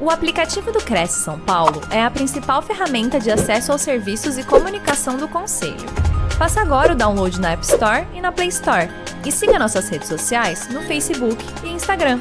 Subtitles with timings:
[0.00, 4.46] O aplicativo do Cresce São Paulo é a principal ferramenta de acesso aos serviços e
[4.46, 5.88] comunicação do Conselho.
[6.38, 8.86] Faça agora o download na App Store e na Play Store.
[9.26, 12.20] E siga nossas redes sociais no Facebook e Instagram.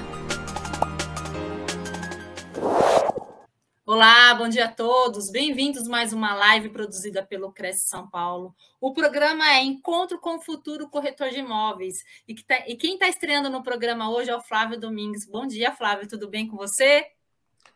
[3.86, 5.30] Olá, bom dia a todos.
[5.30, 8.55] Bem-vindos mais uma live produzida pelo Cresce São Paulo.
[8.82, 12.04] O programa é Encontro com o Futuro Corretor de Imóveis.
[12.28, 15.30] E, tá, e quem está estreando no programa hoje é o Flávio Domingues.
[15.30, 17.05] Bom dia, Flávio, tudo bem com você?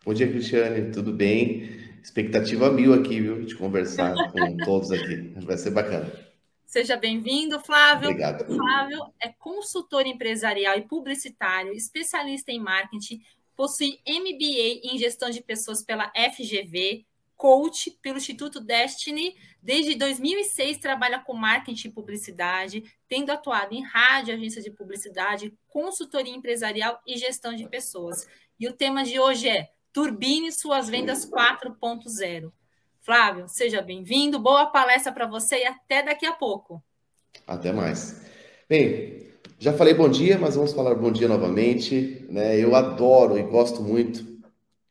[0.04, 1.80] Bom dia, Cristiane, tudo bem?
[2.02, 3.46] Expectativa mil aqui, viu?
[3.46, 5.32] De conversar com todos aqui.
[5.46, 6.12] Vai ser bacana.
[6.66, 8.10] Seja bem-vindo, Flávio.
[8.10, 8.52] Obrigado.
[8.52, 13.22] O Flávio é consultor empresarial e publicitário, especialista em marketing,
[13.56, 17.06] possui MBA em gestão de pessoas pela FGV,
[17.38, 19.36] coach pelo Instituto Destiny.
[19.62, 26.34] Desde 2006 trabalha com marketing e publicidade, tendo atuado em rádio, agência de publicidade, consultoria
[26.34, 28.28] empresarial e gestão de pessoas.
[28.60, 32.52] E o tema de hoje é Turbine suas vendas 4.0.
[33.02, 36.82] Flávio, seja bem-vindo, boa palestra para você e até daqui a pouco.
[37.46, 38.22] Até mais.
[38.70, 39.28] Bem,
[39.60, 42.26] já falei bom dia, mas vamos falar bom dia novamente.
[42.30, 42.58] Né?
[42.58, 44.26] Eu adoro e gosto muito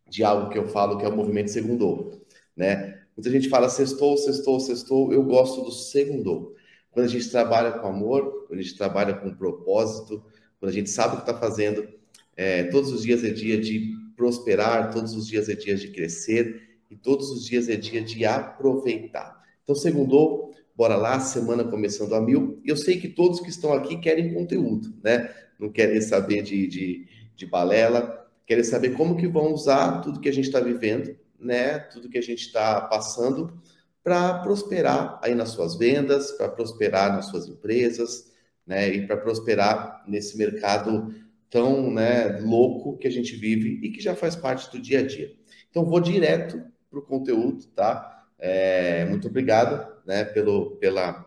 [0.07, 2.21] de algo que eu falo que é o movimento segundou.
[2.55, 3.01] Né?
[3.17, 5.13] Muita gente fala sextou, sextou, sextou.
[5.15, 6.55] Eu gosto do segundou.
[6.91, 10.23] Quando a gente trabalha com amor, quando a gente trabalha com propósito,
[10.59, 11.89] quando a gente sabe o que está fazendo,
[12.37, 16.79] é, todos os dias é dia de prosperar, todos os dias é dia de crescer
[16.91, 19.43] e todos os dias é dia de aproveitar.
[19.63, 22.61] Então, segundo, bora lá, semana começando a mil.
[22.63, 25.35] Eu sei que todos que estão aqui querem conteúdo, né?
[25.59, 30.29] Não querem saber de, de, de balela, querem saber como que vão usar tudo que
[30.29, 31.79] a gente está vivendo, né?
[31.79, 33.59] Tudo que a gente está passando
[34.05, 38.31] para prosperar aí nas suas vendas, para prosperar nas suas empresas,
[38.67, 38.87] né?
[38.93, 41.15] E para prosperar nesse mercado
[41.51, 45.07] tão né, louco que a gente vive e que já faz parte do dia a
[45.07, 45.35] dia.
[45.69, 48.25] Então, vou direto para o conteúdo, tá?
[48.39, 51.27] É, muito obrigado né, pelo, pela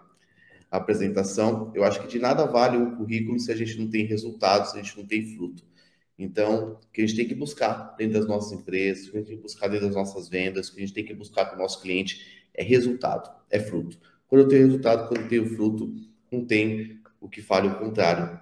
[0.72, 1.72] apresentação.
[1.76, 4.80] Eu acho que de nada vale um currículo se a gente não tem resultados, se
[4.80, 5.64] a gente não tem fruto.
[6.18, 9.20] Então, o que a gente tem que buscar dentro das nossas empresas, o que a
[9.20, 11.46] gente tem que buscar dentro das nossas vendas, o que a gente tem que buscar
[11.46, 14.00] com o nosso cliente é resultado, é fruto.
[14.28, 15.94] Quando eu tenho resultado, quando eu tenho fruto,
[16.32, 18.40] não tem o que fale o contrário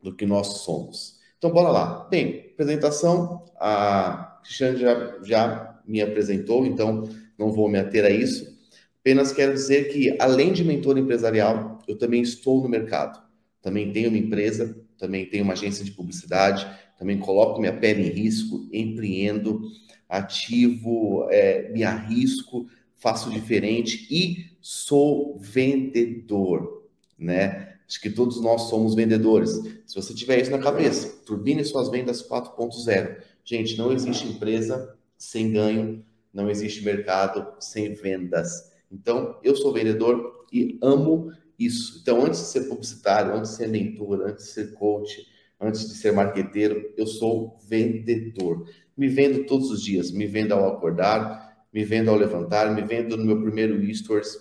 [0.00, 1.15] do que nós somos.
[1.38, 2.06] Então, bora lá.
[2.10, 7.08] Bem, apresentação, a Cristiane já, já me apresentou, então
[7.38, 8.56] não vou me ater a isso.
[9.00, 13.22] Apenas quero dizer que, além de mentor empresarial, eu também estou no mercado.
[13.62, 16.66] Também tenho uma empresa, também tenho uma agência de publicidade,
[16.98, 19.60] também coloco minha pele em risco, empreendo,
[20.08, 22.66] ativo, é, me arrisco,
[22.96, 27.75] faço diferente e sou vendedor, né?
[27.88, 29.50] Acho que todos nós somos vendedores.
[29.86, 33.16] Se você tiver isso na cabeça, turbine suas vendas 4.0.
[33.44, 38.72] Gente, não existe empresa sem ganho, não existe mercado sem vendas.
[38.90, 42.00] Então, eu sou vendedor e amo isso.
[42.02, 45.26] Então, antes de ser publicitário, antes de ser mentor, antes de ser coach,
[45.60, 48.68] antes de ser marqueteiro, eu sou vendedor.
[48.96, 53.16] Me vendo todos os dias, me vendo ao acordar, me vendo ao levantar, me vendo
[53.16, 54.36] no meu primeiro stories,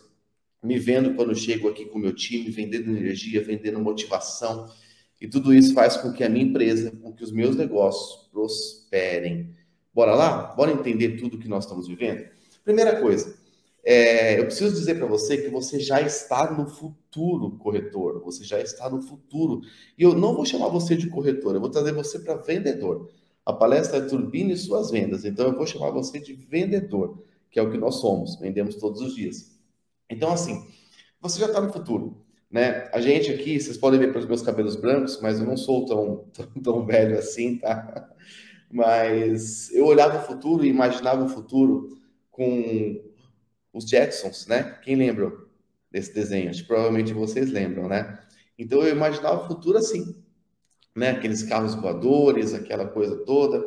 [0.64, 4.68] me vendo quando chego aqui com o meu time, vendendo energia, vendendo motivação.
[5.20, 9.56] E tudo isso faz com que a minha empresa, com que os meus negócios prosperem.
[9.94, 10.54] Bora lá?
[10.56, 12.26] Bora entender tudo que nós estamos vivendo?
[12.64, 13.36] Primeira coisa,
[13.84, 18.22] é, eu preciso dizer para você que você já está no futuro, corretor.
[18.24, 19.62] Você já está no futuro.
[19.98, 23.10] E eu não vou chamar você de corretor, eu vou trazer você para vendedor.
[23.46, 25.24] A palestra é Turbine Suas Vendas.
[25.24, 28.40] Então, eu vou chamar você de vendedor, que é o que nós somos.
[28.40, 29.55] Vendemos todos os dias.
[30.10, 30.68] Então, assim,
[31.22, 32.26] você já está no futuro.
[32.50, 32.90] Né?
[32.94, 36.26] A gente aqui, vocês podem ver pelos meus cabelos brancos, mas eu não sou tão,
[36.34, 38.10] tão, tão velho assim, tá?
[38.72, 41.98] Mas eu olhava o futuro e imaginava o futuro
[42.32, 43.02] com
[43.74, 44.80] os Jetsons, né?
[44.84, 45.32] Quem lembra
[45.92, 46.50] desse desenho?
[46.50, 48.20] Acho que provavelmente vocês lembram, né?
[48.58, 50.16] Então eu imaginava o futuro assim,
[50.96, 51.12] né?
[51.12, 53.66] Aqueles carros voadores, aquela coisa toda.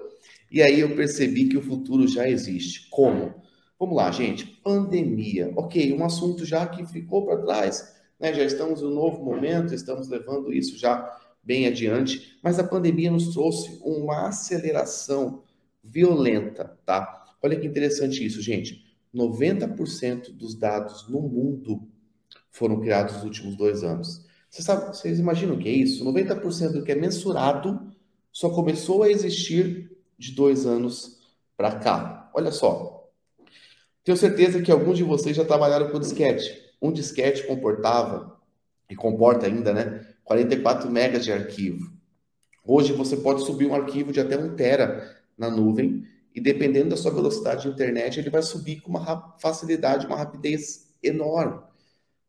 [0.51, 2.89] E aí eu percebi que o futuro já existe.
[2.89, 3.43] Como?
[3.79, 4.45] Vamos lá, gente.
[4.65, 5.53] Pandemia.
[5.57, 7.95] Ok, um assunto já que ficou para trás.
[8.19, 8.35] Né?
[8.35, 12.39] Já estamos em um novo momento, estamos levando isso já bem adiante.
[12.43, 15.45] Mas a pandemia nos trouxe uma aceleração
[15.83, 17.37] violenta, tá?
[17.41, 18.85] Olha que interessante isso, gente.
[19.15, 21.89] 90% dos dados no mundo
[22.51, 24.27] foram criados nos últimos dois anos.
[24.51, 26.05] Você sabe, vocês imaginam o que é isso?
[26.05, 27.93] 90% do que é mensurado
[28.33, 31.19] só começou a existir de dois anos
[31.57, 32.31] para cá.
[32.35, 32.98] Olha só,
[34.09, 36.59] tenho certeza que alguns de vocês já trabalharam com disquete.
[36.81, 38.41] Um disquete comportava,
[38.89, 40.03] e comporta ainda, né?
[40.25, 41.93] 44 megas de arquivo.
[42.65, 46.97] Hoje você pode subir um arquivo de até 1 tera na nuvem e dependendo da
[46.97, 51.61] sua velocidade de internet, ele vai subir com uma facilidade, uma rapidez enorme.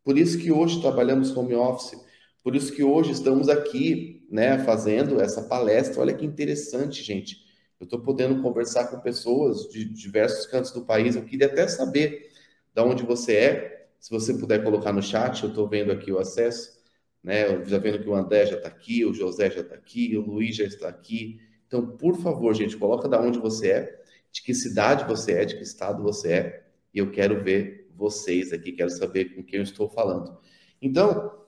[0.04, 1.98] Por isso que hoje trabalhamos home office,
[2.44, 6.02] por isso que hoje estamos aqui, né, fazendo essa palestra.
[6.02, 7.38] Olha que interessante, gente.
[7.80, 11.16] Eu estou podendo conversar com pessoas de diversos cantos do país.
[11.16, 12.30] Eu queria até saber
[12.74, 13.88] de onde você é.
[14.00, 16.78] Se você puder colocar no chat, eu estou vendo aqui o acesso,
[17.24, 17.64] né?
[17.66, 20.56] Já vendo que o André já está aqui, o José já está aqui, o Luiz
[20.56, 21.40] já está aqui.
[21.68, 25.56] Então, por favor, gente, coloca da onde você é, de que cidade você é, de
[25.56, 29.64] que estado você é, e eu quero ver vocês aqui, quero saber com quem eu
[29.64, 30.38] estou falando.
[30.82, 31.40] Então,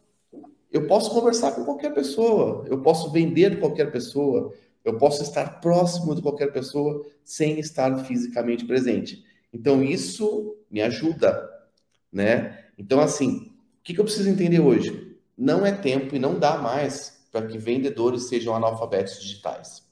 [0.72, 6.16] eu posso conversar com qualquer pessoa, eu posso vender qualquer pessoa, eu posso estar próximo
[6.16, 9.24] de qualquer pessoa sem estar fisicamente presente.
[9.54, 11.50] Então, isso me ajuda,
[12.12, 12.66] né?
[12.78, 15.18] Então, assim, o que, eu preciso entender hoje?
[15.38, 19.84] Não é tempo e não dá mais para que vendedores sejam analfabetos digitais.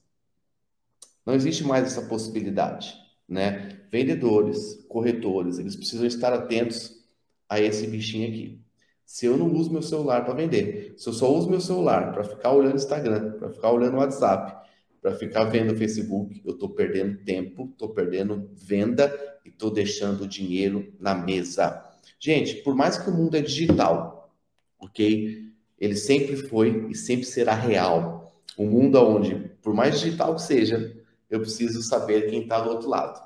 [1.26, 2.94] Não existe mais essa possibilidade,
[3.28, 3.80] né?
[3.92, 7.04] Vendedores, corretores, eles precisam estar atentos
[7.48, 8.62] a esse bichinho aqui.
[9.06, 12.24] Se eu não uso meu celular para vender, se eu só uso meu celular para
[12.24, 14.69] ficar olhando Instagram, para ficar olhando WhatsApp,
[15.02, 19.12] para ficar vendo Facebook, eu estou perdendo tempo, estou perdendo venda
[19.46, 21.86] e estou deixando dinheiro na mesa.
[22.20, 24.36] Gente, por mais que o mundo é digital,
[24.80, 25.50] ok?
[25.80, 28.44] Ele sempre foi e sempre será real.
[28.58, 30.96] Um mundo onde, por mais digital que seja,
[31.30, 33.22] eu preciso saber quem está do outro lado.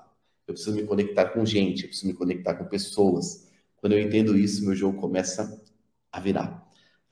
[0.48, 3.48] Eu preciso me conectar com gente, eu preciso me conectar com pessoas.
[3.78, 5.62] Quando eu entendo isso, meu jogo começa
[6.12, 6.63] a virar.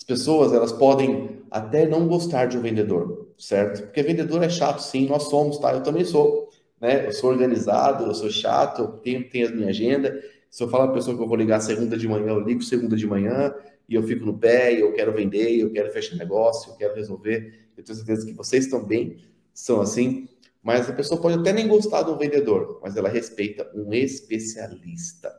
[0.02, 3.84] As pessoas, elas podem até não gostar de um vendedor, certo?
[3.84, 5.74] Porque vendedor é chato, sim, nós somos, tá?
[5.74, 6.50] Eu também sou,
[6.82, 7.06] né?
[7.06, 10.20] Eu sou organizado, eu sou chato, eu tenho, tenho a minha agenda.
[10.50, 12.64] Se eu falar para a pessoa que eu vou ligar segunda de manhã, eu ligo
[12.64, 13.54] segunda de manhã
[13.88, 17.70] e eu fico no pé, eu quero vender, eu quero fechar negócio, eu quero resolver.
[17.78, 19.18] Eu tenho certeza que vocês também
[19.54, 20.28] são assim.
[20.64, 25.32] Mas a pessoa pode até nem gostar de um vendedor, mas ela respeita um especialista.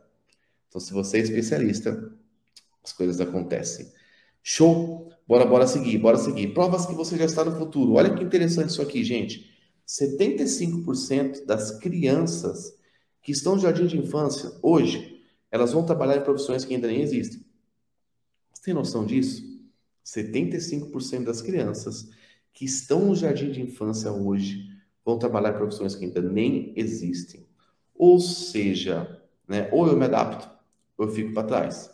[0.69, 2.13] Então, se você é especialista,
[2.85, 3.91] as coisas acontecem.
[4.43, 5.11] Show?
[5.27, 6.49] Bora, bora seguir, bora seguir.
[6.49, 7.95] Provas que você já está no futuro.
[7.95, 9.51] Olha que interessante isso aqui, gente.
[9.87, 12.77] 75% das crianças
[13.23, 17.03] que estão no jardim de infância hoje, elas vão trabalhar em profissões que ainda nem
[17.03, 17.45] existem.
[18.53, 19.43] Você tem noção disso?
[20.05, 22.11] 75% das crianças
[22.53, 24.69] que estão no jardim de infância hoje
[25.05, 27.47] vão trabalhar em profissões que ainda nem existem.
[27.95, 30.51] Ou seja, né, ou eu me adapto,
[30.97, 31.91] ou eu fico para trás.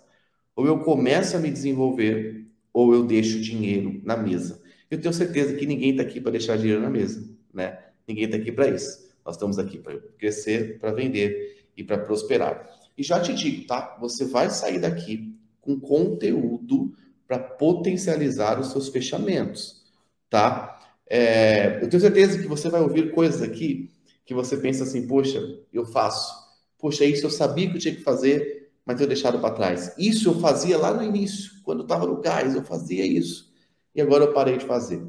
[0.57, 2.38] Ou eu começo a me desenvolver,
[2.79, 4.63] ou eu deixo dinheiro na mesa.
[4.89, 7.77] Eu tenho certeza que ninguém está aqui para deixar dinheiro na mesa, né?
[8.07, 9.11] Ninguém está aqui para isso.
[9.27, 12.71] Nós estamos aqui para crescer, para vender e para prosperar.
[12.97, 13.97] E já te digo, tá?
[14.01, 16.95] Você vai sair daqui com conteúdo
[17.27, 19.83] para potencializar os seus fechamentos,
[20.31, 20.81] tá?
[21.11, 23.91] É, eu tenho certeza que você vai ouvir coisas aqui
[24.25, 25.43] que você pensa assim, poxa,
[25.73, 26.33] eu faço.
[26.79, 28.58] Poxa, isso eu sabia que eu tinha que fazer,
[28.89, 29.93] mas tenho deixado para trás.
[29.99, 33.53] Isso eu fazia lá no início, quando estava no gás, eu fazia isso.
[33.95, 35.07] E agora eu parei de fazer.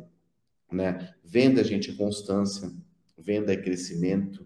[0.69, 1.13] Né?
[1.23, 2.69] Venda, gente, é constância.
[3.17, 4.45] Venda é crescimento.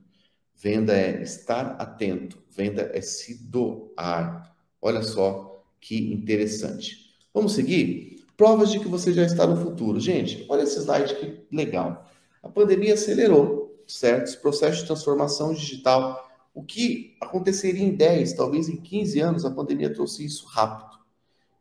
[0.56, 2.44] Venda é estar atento.
[2.48, 4.56] Venda é se doar.
[4.80, 7.16] Olha só que interessante.
[7.34, 8.24] Vamos seguir?
[8.38, 10.00] Provas de que você já está no futuro.
[10.00, 12.08] Gente, olha esse slide que legal.
[12.44, 14.26] A pandemia acelerou, certo?
[14.26, 19.52] Esse processo de transformação digital o que aconteceria em 10, talvez em 15 anos, a
[19.52, 21.00] pandemia trouxe isso rápido.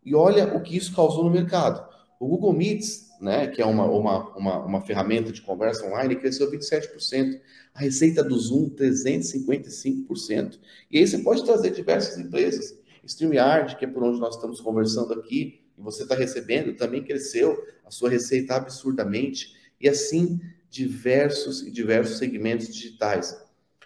[0.04, 1.88] E olha o que isso causou no mercado.
[2.20, 6.50] O Google Meets, né, que é uma, uma, uma, uma ferramenta de conversa online, cresceu
[6.50, 7.40] 27%.
[7.74, 10.58] A receita do Zoom, 355%.
[10.90, 12.78] E aí você pode trazer diversas empresas.
[13.04, 17.56] StreamYard, que é por onde nós estamos conversando aqui, e você está recebendo, também cresceu
[17.84, 19.54] a sua receita absurdamente.
[19.80, 23.41] E assim, diversos e diversos segmentos digitais.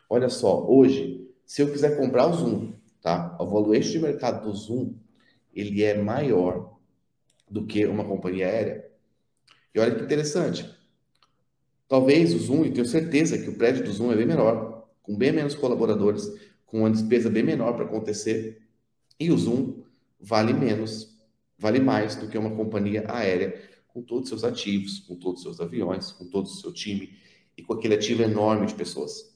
[0.09, 3.37] Olha só, hoje, se eu quiser comprar o Zoom, tá?
[3.41, 4.95] O valuation de mercado do Zoom,
[5.55, 6.77] ele é maior
[7.51, 8.91] do que uma companhia aérea.
[9.75, 10.69] E olha que interessante.
[11.89, 15.17] Talvez o Zoom, e tenho certeza que o prédio do Zoom é bem menor, com
[15.17, 16.29] bem menos colaboradores,
[16.65, 18.63] com uma despesa bem menor para acontecer,
[19.19, 19.85] e o Zoom
[20.21, 21.17] vale menos,
[21.59, 25.43] vale mais do que uma companhia aérea com todos os seus ativos, com todos os
[25.43, 27.17] seus aviões, com todo o seu time
[27.57, 29.36] e com aquele ativo enorme de pessoas.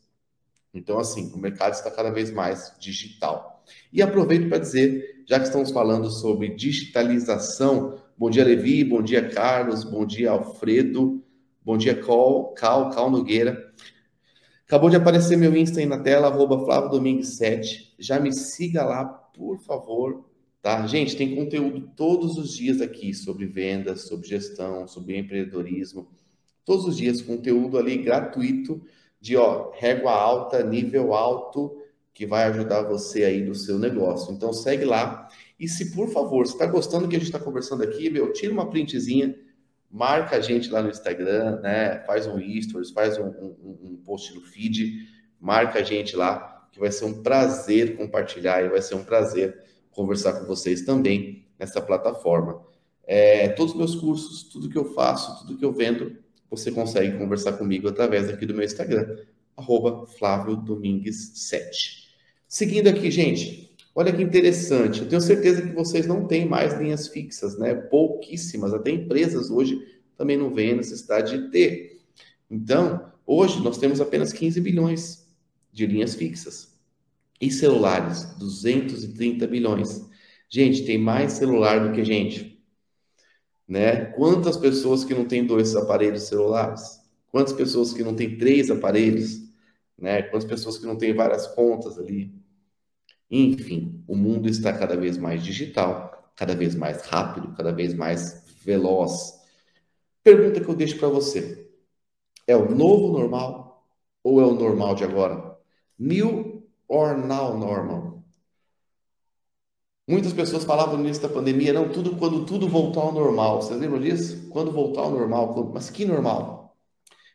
[0.72, 3.64] Então, assim, o mercado está cada vez mais digital.
[3.92, 9.28] E aproveito para dizer, já que estamos falando sobre digitalização, bom dia, Levi, bom dia,
[9.28, 11.22] Carlos, bom dia, Alfredo,
[11.62, 13.72] bom dia, Cal, Cal, Cal Nogueira.
[14.66, 17.94] Acabou de aparecer meu Insta aí na tela, arroba Flávio Domingues 7.
[17.98, 20.24] Já me siga lá, por favor,
[20.62, 20.86] tá?
[20.86, 26.08] Gente, tem conteúdo todos os dias aqui sobre vendas, sobre gestão, sobre empreendedorismo.
[26.64, 28.80] Todos os dias, conteúdo ali gratuito
[29.20, 31.76] de ó, régua alta, nível alto,
[32.12, 34.32] que vai ajudar você aí no seu negócio.
[34.32, 35.28] Então segue lá.
[35.58, 38.32] E se por favor, você está gostando do que a gente está conversando aqui, meu,
[38.32, 39.34] tira uma printzinha,
[39.90, 42.00] marca a gente lá no Instagram, né?
[42.06, 45.06] Faz um stories, faz um, um, um post no feed,
[45.38, 49.58] marca a gente lá, que vai ser um prazer compartilhar e vai ser um prazer
[49.90, 52.62] conversar com vocês também nessa plataforma.
[53.04, 56.16] É, todos os meus cursos, tudo que eu faço, tudo que eu vendo,
[56.50, 59.16] você consegue conversar comigo através aqui do meu Instagram,
[59.56, 62.08] arroba Flávio Domingues 7.
[62.48, 65.02] Seguindo aqui, gente, olha que interessante.
[65.02, 67.74] Eu tenho certeza que vocês não têm mais linhas fixas, né?
[67.74, 69.78] Pouquíssimas, até empresas hoje
[70.16, 72.00] também não veem a necessidade de ter.
[72.50, 75.26] Então, hoje nós temos apenas 15 bilhões
[75.72, 76.78] de linhas fixas.
[77.40, 80.04] E celulares, 230 bilhões.
[80.48, 82.49] Gente, tem mais celular do que gente.
[83.70, 84.06] Né?
[84.06, 87.00] Quantas pessoas que não têm dois aparelhos celulares?
[87.30, 89.42] Quantas pessoas que não têm três aparelhos?
[89.96, 90.22] Né?
[90.22, 92.34] Quantas pessoas que não têm várias contas ali?
[93.30, 98.42] Enfim, o mundo está cada vez mais digital, cada vez mais rápido, cada vez mais
[98.60, 99.38] veloz.
[100.24, 101.70] Pergunta que eu deixo para você:
[102.48, 103.86] é o novo normal
[104.24, 105.56] ou é o normal de agora?
[105.96, 108.09] New or now normal?
[110.10, 113.62] Muitas pessoas falavam no início da pandemia, não, tudo quando tudo voltar ao normal.
[113.62, 114.48] Vocês lembram disso?
[114.50, 115.70] Quando voltar ao normal?
[115.72, 116.76] Mas que normal?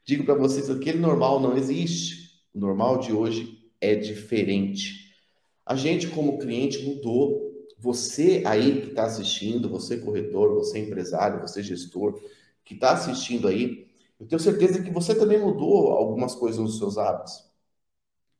[0.04, 2.44] Digo para vocês, aquele normal não existe.
[2.54, 5.16] O normal de hoje é diferente.
[5.66, 7.50] A gente, como cliente, mudou.
[7.80, 12.20] Você aí que está assistindo, você corretor, você empresário, você gestor,
[12.66, 13.88] que está assistindo aí,
[14.20, 17.42] eu tenho certeza que você também mudou algumas coisas nos seus hábitos.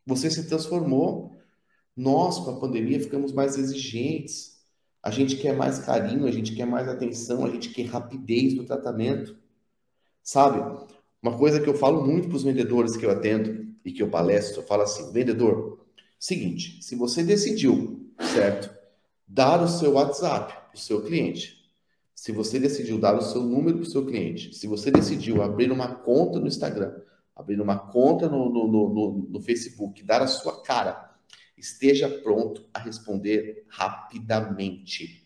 [0.06, 1.35] Você se transformou.
[1.96, 4.60] Nós, com a pandemia, ficamos mais exigentes.
[5.02, 8.66] A gente quer mais carinho, a gente quer mais atenção, a gente quer rapidez no
[8.66, 9.38] tratamento.
[10.22, 10.60] Sabe?
[11.22, 14.10] Uma coisa que eu falo muito para os vendedores que eu atendo e que eu
[14.10, 15.86] palestro, eu falo assim: vendedor,
[16.20, 18.76] seguinte, se você decidiu, certo,
[19.28, 21.66] dar o seu WhatsApp para o seu cliente,
[22.14, 25.72] se você decidiu dar o seu número para o seu cliente, se você decidiu abrir
[25.72, 26.94] uma conta no Instagram,
[27.36, 31.15] abrir uma conta no, no, no, no Facebook, dar a sua cara,
[31.58, 35.26] esteja pronto a responder rapidamente.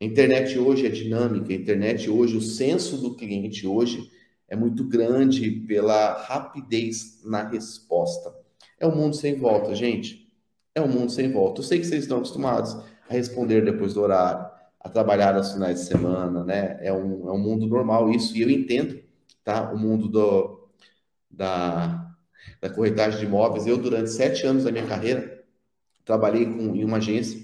[0.00, 4.10] A internet hoje é dinâmica, a internet hoje, o senso do cliente hoje
[4.48, 8.34] é muito grande pela rapidez na resposta.
[8.78, 10.30] É um mundo sem volta, gente.
[10.74, 11.60] É um mundo sem volta.
[11.60, 12.74] Eu sei que vocês estão acostumados
[13.08, 14.46] a responder depois do horário,
[14.80, 16.78] a trabalhar aos finais de semana, né?
[16.80, 19.00] É um, é um mundo normal isso, e eu entendo,
[19.42, 19.72] tá?
[19.72, 20.68] O mundo do,
[21.30, 22.14] da,
[22.60, 23.66] da corretagem de imóveis.
[23.66, 25.33] Eu, durante sete anos da minha carreira,
[26.04, 27.40] trabalhei com, em uma agência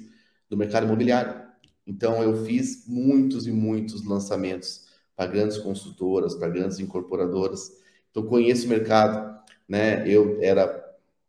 [0.49, 1.41] do mercado imobiliário.
[1.87, 4.87] Então, eu fiz muitos e muitos lançamentos
[5.17, 7.73] para grandes consultoras, para grandes incorporadoras.
[8.11, 9.39] Então, conheço o mercado,
[9.69, 10.09] né?
[10.09, 10.85] Eu era,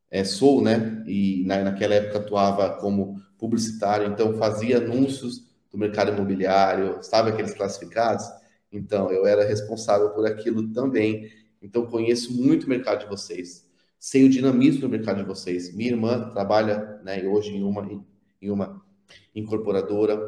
[0.10, 1.04] é, sou, né?
[1.08, 7.54] E na, naquela época atuava como publicitário, então fazia anúncios do mercado imobiliário, sabe aqueles
[7.54, 8.26] classificados?
[8.72, 11.30] Então, eu era responsável por aquilo também.
[11.62, 13.71] Então, conheço muito o mercado de vocês.
[14.04, 15.72] Sei o dinamismo do mercado de vocês.
[15.76, 18.04] Minha irmã trabalha né, hoje em uma,
[18.42, 18.84] em uma
[19.36, 20.20] incorporadora.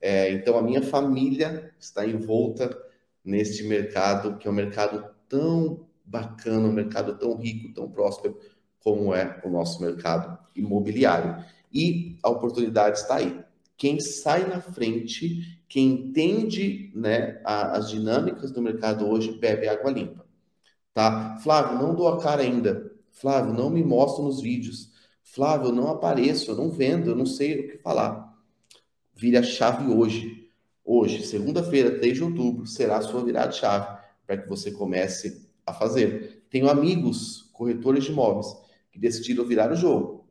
[0.00, 2.76] É, então, a minha família está envolta
[3.24, 8.36] neste mercado, que é um mercado tão bacana, um mercado tão rico, tão próspero,
[8.80, 11.44] como é o nosso mercado imobiliário.
[11.72, 13.44] E a oportunidade está aí.
[13.76, 20.26] Quem sai na frente, quem entende né, as dinâmicas do mercado hoje, bebe água limpa.
[20.92, 21.38] Tá?
[21.38, 22.89] Flávio, não dou a cara ainda.
[23.20, 24.90] Flávio, não me mostro nos vídeos.
[25.22, 28.34] Flávio, eu não apareço, eu não vendo, eu não sei o que falar.
[29.14, 30.48] Vire a chave hoje.
[30.84, 35.72] Hoje, segunda-feira, 3 de outubro, será a sua virada chave para que você comece a
[35.72, 36.44] fazer.
[36.50, 38.46] Tenho amigos, corretores de imóveis,
[38.90, 40.26] que decidiram virar o jogo.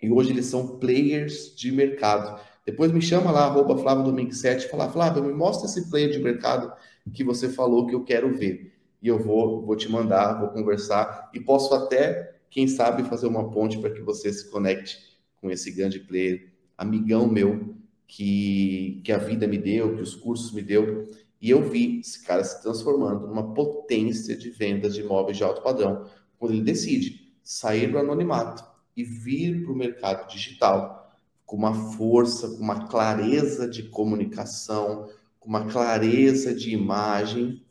[0.00, 2.38] E hoje eles são players de mercado.
[2.66, 6.10] Depois me chama lá, arroba Flávio Domingues 7, e fala, Flávio, me mostra esse player
[6.10, 6.72] de mercado
[7.12, 8.74] que você falou que eu quero ver
[9.04, 13.50] e eu vou, vou te mandar, vou conversar e posso até, quem sabe, fazer uma
[13.50, 14.96] ponte para que você se conecte
[15.40, 17.74] com esse grande player, amigão meu,
[18.06, 21.10] que, que a vida me deu, que os cursos me deu,
[21.42, 25.62] e eu vi esse cara se transformando numa potência de vendas de imóveis de alto
[25.62, 26.08] padrão,
[26.38, 28.64] quando ele decide sair do anonimato
[28.96, 31.12] e vir para o mercado digital
[31.44, 35.08] com uma força, com uma clareza de comunicação,
[35.40, 37.64] com uma clareza de imagem.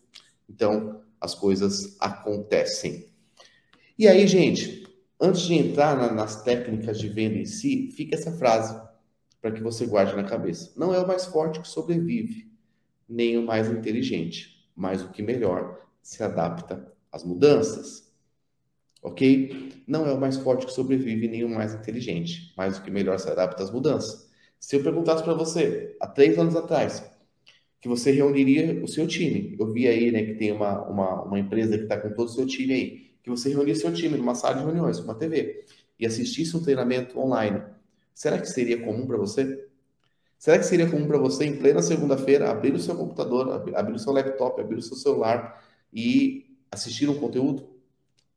[0.49, 3.12] Então, as coisas acontecem.
[4.03, 4.83] E aí, gente,
[5.17, 8.77] antes de entrar na, nas técnicas de venda em si, fica essa frase
[9.41, 10.73] para que você guarde na cabeça.
[10.75, 12.51] Não é o mais forte que sobrevive,
[13.07, 18.13] nem o mais inteligente, mas o que melhor se adapta às mudanças.
[19.01, 19.71] ok?
[19.87, 23.19] Não é o mais forte que sobrevive, nem o mais inteligente, mas o que melhor
[23.19, 24.29] se adapta às mudanças.
[24.59, 27.03] Se eu perguntasse para você, há três anos atrás,
[27.81, 31.39] que você reuniria o seu time, eu vi aí né, que tem uma, uma, uma
[31.39, 34.35] empresa que está com todo o seu time aí, que você reunisse seu time numa
[34.35, 35.65] sala de reuniões, uma TV,
[35.97, 37.63] e assistisse um treinamento online,
[38.13, 39.65] será que seria comum para você?
[40.37, 43.99] Será que seria comum para você, em plena segunda-feira, abrir o seu computador, abrir o
[43.99, 45.63] seu laptop, abrir o seu celular
[45.93, 47.69] e assistir um conteúdo?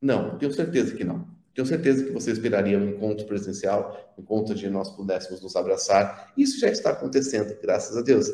[0.00, 1.26] Não, tenho certeza que não.
[1.52, 6.33] Tenho certeza que você esperaria um encontro presencial, um encontro de nós pudéssemos nos abraçar.
[6.37, 8.31] Isso já está acontecendo, graças a Deus.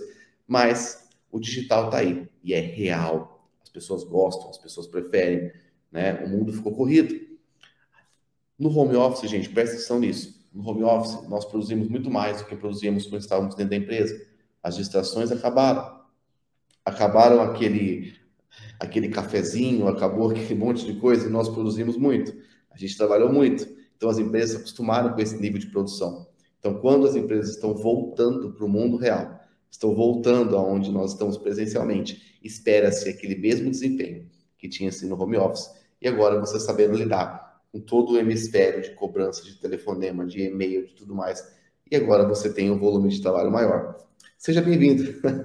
[0.47, 3.49] Mas o digital está aí e é real.
[3.63, 5.51] As pessoas gostam, as pessoas preferem,
[5.93, 6.25] né?
[6.25, 7.15] O mundo ficou corrido.
[8.59, 12.47] No home office, gente, presta atenção nisso no home office, nós produzimos muito mais do
[12.47, 14.21] que produzíamos quando estávamos dentro da empresa.
[14.63, 16.03] As distrações acabaram.
[16.85, 18.21] Acabaram aquele
[18.79, 22.35] aquele cafezinho, acabou aquele monte de coisa e nós produzimos muito.
[22.71, 23.67] A gente trabalhou muito.
[23.97, 26.27] Então as empresas acostumaram com esse nível de produção.
[26.59, 31.39] Então quando as empresas estão voltando para o mundo real, estão voltando aonde nós estamos
[31.39, 35.71] presencialmente, espera-se aquele mesmo desempenho que tinha-se no home office.
[36.03, 40.85] E agora você sabendo lidar com todo o hemisfério de cobrança de telefonema, de e-mail,
[40.85, 41.41] de tudo mais.
[41.89, 43.97] E agora você tem um volume de trabalho maior.
[44.37, 45.05] Seja bem-vindo.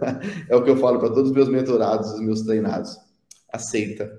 [0.50, 2.98] é o que eu falo para todos os meus mentorados, os meus treinados.
[3.48, 4.12] Aceita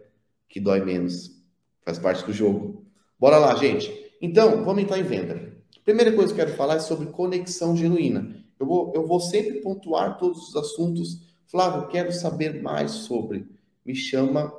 [0.48, 1.42] que dói menos.
[1.84, 2.86] Faz parte do jogo.
[3.18, 3.92] Bora lá, gente.
[4.22, 5.52] Então, vamos entrar em venda.
[5.84, 8.36] Primeira coisa que eu quero falar é sobre conexão genuína.
[8.60, 11.20] Eu vou, eu vou sempre pontuar todos os assuntos.
[11.48, 13.48] Flávio, quero saber mais sobre.
[13.84, 14.52] Me chama,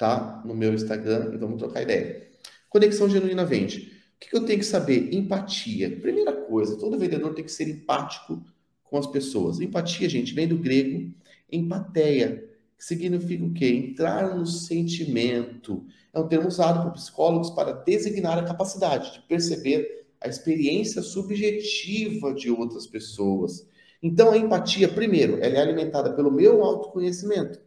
[0.00, 0.40] tá?
[0.46, 2.26] No meu Instagram e vamos trocar ideia.
[2.70, 3.92] Conexão genuína vende.
[4.16, 5.12] O que eu tenho que saber?
[5.14, 5.94] Empatia.
[6.00, 8.42] Primeira coisa, todo vendedor tem que ser empático
[8.82, 9.60] com as pessoas.
[9.60, 11.12] Empatia, gente, vem do grego
[11.52, 13.66] empateia, que significa o quê?
[13.68, 15.84] Entrar no sentimento.
[16.14, 22.32] É um termo usado por psicólogos para designar a capacidade de perceber a experiência subjetiva
[22.32, 23.68] de outras pessoas.
[24.02, 27.60] Então, a empatia, primeiro, ela é alimentada pelo meu autoconhecimento,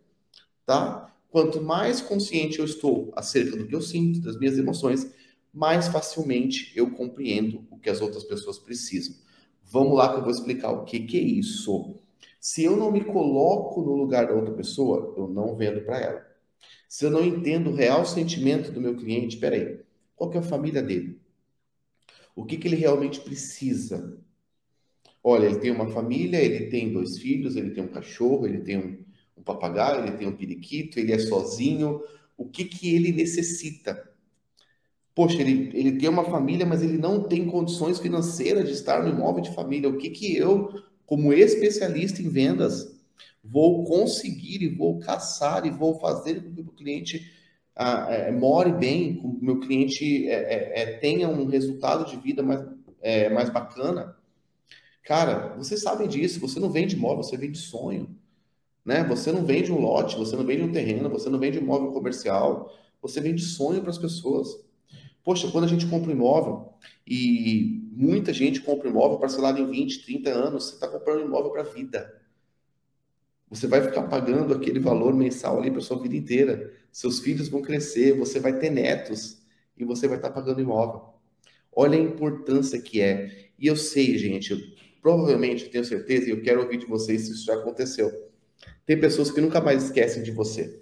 [0.66, 1.13] tá?
[1.34, 5.12] Quanto mais consciente eu estou acerca do que eu sinto, das minhas emoções,
[5.52, 9.16] mais facilmente eu compreendo o que as outras pessoas precisam.
[9.64, 12.00] Vamos lá que eu vou explicar o que, que é isso.
[12.40, 16.28] Se eu não me coloco no lugar da outra pessoa, eu não vendo para ela.
[16.88, 19.80] Se eu não entendo o real sentimento do meu cliente, peraí,
[20.16, 21.20] qual que é a família dele?
[22.36, 24.20] O que, que ele realmente precisa?
[25.24, 28.78] Olha, ele tem uma família, ele tem dois filhos, ele tem um cachorro, ele tem
[28.78, 29.03] um,
[29.44, 32.02] papagaio, ele tem um periquito, ele é sozinho.
[32.38, 34.02] O que, que ele necessita?
[35.16, 39.10] Poxa, ele, ele tem uma família, mas ele não tem condições financeiras de estar no
[39.10, 39.90] imóvel de família.
[39.90, 40.74] O que, que eu,
[41.06, 43.00] como especialista em vendas,
[43.44, 47.32] vou conseguir e vou caçar e vou fazer com que o cliente
[47.76, 52.10] ah, é, more bem, com que o meu cliente é, é, é, tenha um resultado
[52.10, 52.66] de vida mais,
[53.02, 54.16] é, mais bacana?
[55.04, 56.40] Cara, vocês sabem disso.
[56.40, 58.16] Você não vende imóvel, você vende sonho.
[58.86, 59.04] Né?
[59.06, 61.92] Você não vende um lote, você não vende um terreno, você não vende um imóvel
[61.92, 64.50] comercial, você vende sonho para as pessoas.
[65.24, 66.74] Poxa, quando a gente compra um imóvel
[67.08, 71.26] e muita gente compra um imóvel parcelado em 20, 30 anos, você está comprando um
[71.26, 72.22] imóvel para a vida.
[73.50, 76.74] Você vai ficar pagando aquele valor mensal ali para sua vida inteira.
[76.92, 79.42] Seus filhos vão crescer, você vai ter netos
[79.78, 81.14] e você vai estar tá pagando imóvel.
[81.72, 83.50] Olha a importância que é.
[83.58, 84.60] E eu sei, gente, eu,
[85.02, 88.33] provavelmente, tenho certeza, e eu quero ouvir de vocês se isso já aconteceu
[88.86, 90.82] tem pessoas que nunca mais esquecem de você.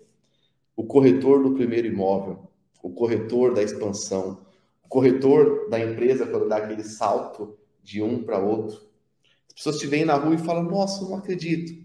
[0.75, 2.49] O corretor do primeiro imóvel,
[2.81, 4.45] o corretor da expansão,
[4.83, 8.81] o corretor da empresa quando dá aquele salto de um para outro.
[9.47, 11.81] As pessoas te veem na rua e falam: Nossa, não acredito.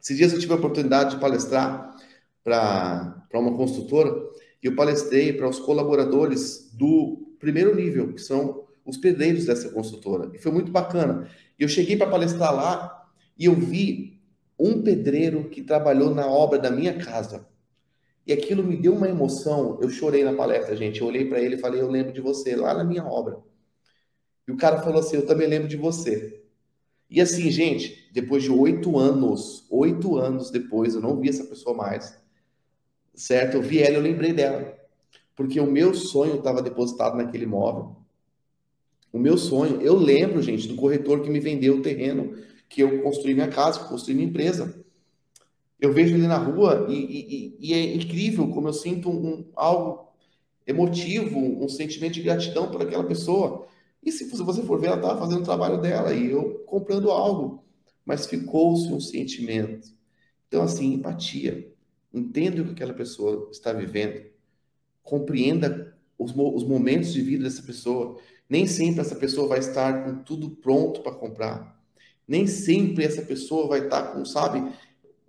[0.00, 1.96] Esses dias eu tive a oportunidade de palestrar
[2.42, 4.14] para uma construtora
[4.62, 10.30] e eu palestrei para os colaboradores do primeiro nível, que são os pedreiros dessa construtora.
[10.34, 11.28] E foi muito bacana.
[11.58, 14.20] Eu cheguei para palestrar lá e eu vi
[14.58, 17.46] um pedreiro que trabalhou na obra da minha casa.
[18.26, 19.78] E aquilo me deu uma emoção.
[19.82, 21.00] Eu chorei na palestra, gente.
[21.00, 23.38] Eu olhei para ele e falei: Eu lembro de você lá na minha obra.
[24.48, 26.42] E o cara falou assim: Eu também lembro de você.
[27.10, 31.76] E assim, gente, depois de oito anos, oito anos depois, eu não vi essa pessoa
[31.76, 32.18] mais.
[33.14, 33.58] Certo?
[33.58, 34.74] Eu vi ela, eu lembrei dela.
[35.36, 37.96] Porque o meu sonho estava depositado naquele imóvel.
[39.12, 42.36] O meu sonho, eu lembro, gente, do corretor que me vendeu o terreno
[42.74, 44.84] que eu construí minha casa, construí minha empresa.
[45.80, 50.08] Eu vejo ele na rua e, e, e é incrível como eu sinto um, algo
[50.66, 53.68] emotivo, um sentimento de gratidão por aquela pessoa.
[54.02, 57.62] E se você for ver, ela estava fazendo o trabalho dela e eu comprando algo,
[58.04, 59.88] mas ficou-se um sentimento.
[60.48, 61.72] Então, assim, empatia.
[62.12, 64.20] Entenda o que aquela pessoa está vivendo.
[65.00, 68.18] Compreenda os, os momentos de vida dessa pessoa.
[68.48, 71.73] Nem sempre essa pessoa vai estar com tudo pronto para comprar.
[72.26, 74.66] Nem sempre essa pessoa vai estar com, sabe,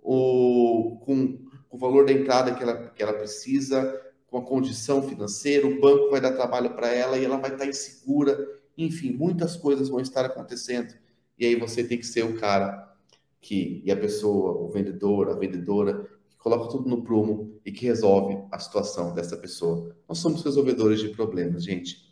[0.02, 1.38] o, com
[1.70, 6.10] o valor da entrada que ela, que ela precisa, com a condição financeira, o banco
[6.10, 8.38] vai dar trabalho para ela e ela vai estar insegura.
[8.76, 10.94] Enfim, muitas coisas vão estar acontecendo.
[11.38, 12.94] E aí você tem que ser o cara
[13.40, 17.86] que, e a pessoa, o vendedor, a vendedora, que coloca tudo no prumo e que
[17.86, 19.94] resolve a situação dessa pessoa.
[20.08, 22.04] Nós somos resolvedores de problemas, gente.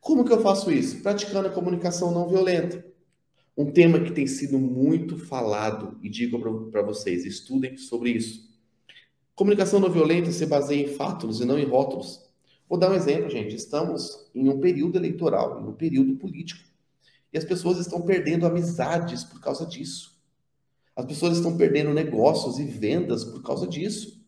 [0.00, 1.02] Como que eu faço isso?
[1.02, 2.84] Praticando a comunicação não violenta.
[3.56, 6.40] Um tema que tem sido muito falado, e digo
[6.70, 8.52] para vocês, estudem sobre isso.
[9.34, 12.24] Comunicação não violenta se baseia em fatos e não em rótulos.
[12.68, 13.54] Vou dar um exemplo, gente.
[13.54, 16.64] Estamos em um período eleitoral, em um período político.
[17.32, 20.14] E as pessoas estão perdendo amizades por causa disso.
[20.96, 24.24] As pessoas estão perdendo negócios e vendas por causa disso.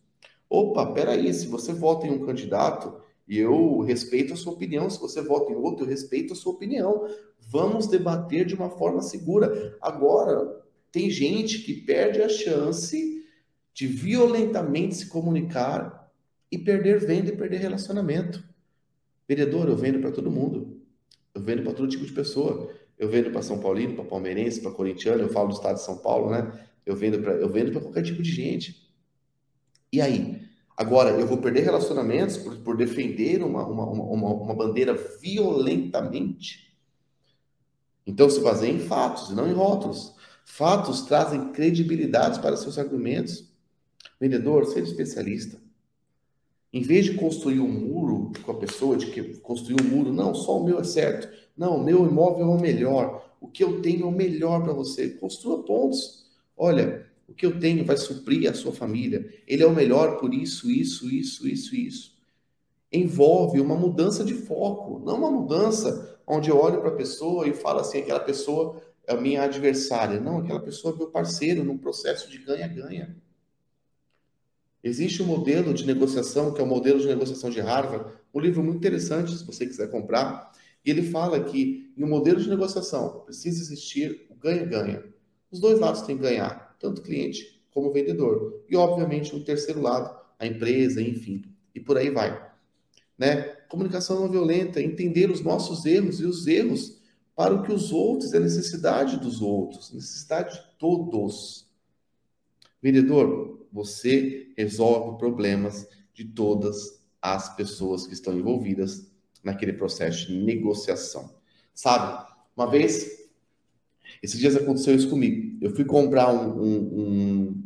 [0.49, 4.99] Opa, peraí, se você vota em um candidato, e eu respeito a sua opinião, se
[4.99, 7.07] você vota em outro, eu respeito a sua opinião.
[7.39, 9.77] Vamos debater de uma forma segura.
[9.81, 13.25] Agora, tem gente que perde a chance
[13.73, 16.09] de violentamente se comunicar
[16.51, 18.43] e perder venda e perder relacionamento.
[19.27, 20.81] Vereador, eu vendo para todo mundo.
[21.35, 22.71] Eu vendo para todo tipo de pessoa.
[22.97, 25.97] Eu vendo para São Paulino, para palmeirense, para corintiano, eu falo do estado de São
[25.97, 26.67] Paulo, né?
[26.85, 28.89] Eu vendo para eu vendo para qualquer tipo de gente.
[29.91, 30.46] E aí?
[30.77, 36.71] Agora, eu vou perder relacionamentos por, por defender uma, uma, uma, uma bandeira violentamente?
[38.05, 40.15] Então se baseia em fatos e não em rótulos.
[40.45, 43.51] Fatos trazem credibilidade para seus argumentos.
[44.19, 45.59] Vendedor, seja especialista.
[46.71, 50.35] Em vez de construir um muro com a pessoa, de que construir um muro, não,
[50.35, 51.27] só o meu é certo.
[51.57, 53.35] Não, o meu imóvel é o melhor.
[53.41, 55.09] O que eu tenho é o melhor para você.
[55.09, 56.27] Construa pontos.
[56.55, 59.29] Olha, o que eu tenho vai suprir a sua família.
[59.45, 62.17] Ele é o melhor por isso, isso, isso, isso, isso.
[62.91, 67.53] Envolve uma mudança de foco, não uma mudança onde eu olho para a pessoa e
[67.53, 70.19] falo assim, aquela pessoa é a minha adversária.
[70.19, 73.15] Não, aquela pessoa é meu parceiro num processo de ganha-ganha.
[74.83, 78.63] Existe um modelo de negociação, que é o modelo de negociação de Harvard, um livro
[78.63, 80.51] muito interessante, se você quiser comprar,
[80.85, 85.03] e ele fala que um modelo de negociação precisa existir o ganha-ganha.
[85.51, 88.63] Os dois lados têm que ganhar, tanto o cliente como o vendedor.
[88.69, 92.47] E, obviamente, um terceiro lado, a empresa, enfim, e por aí vai.
[93.17, 93.41] Né?
[93.69, 97.01] Comunicação não violenta, entender os nossos erros e os erros
[97.35, 101.67] para o que os outros, a necessidade dos outros, necessidade de todos.
[102.81, 109.11] Vendedor, você resolve problemas de todas as pessoas que estão envolvidas
[109.43, 111.35] naquele processo de negociação.
[111.73, 113.16] Sabe, uma vez,
[114.21, 115.57] esses dias aconteceu isso comigo.
[115.61, 117.63] Eu fui comprar um, um, um,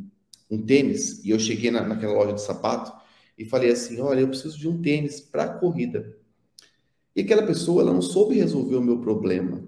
[0.51, 2.91] um tênis e eu cheguei na, naquela loja de sapato
[3.37, 6.17] e falei assim: olha, eu preciso de um tênis para corrida.
[7.15, 9.63] E aquela pessoa ela não soube resolver o meu problema.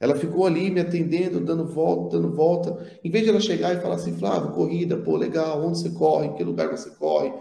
[0.00, 2.98] Ela ficou ali me atendendo, dando volta, dando volta.
[3.02, 6.26] Em vez de ela chegar e falar assim, Flávio, corrida, pô, legal, onde você corre,
[6.26, 7.32] em que lugar você corre,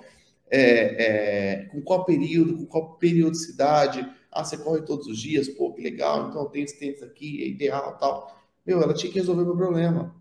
[0.49, 0.61] é,
[1.03, 4.07] é, com qual período, com qual periodicidade.
[4.33, 7.47] Ah, você corre todos os dias, pô, que legal, então tem esse tênis aqui, é
[7.47, 8.35] ideal tal.
[8.65, 10.15] Meu, ela tinha que resolver meu problema.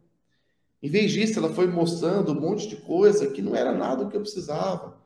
[0.83, 4.17] Em vez disso, ela foi mostrando um monte de coisa que não era nada que
[4.17, 5.01] eu precisava.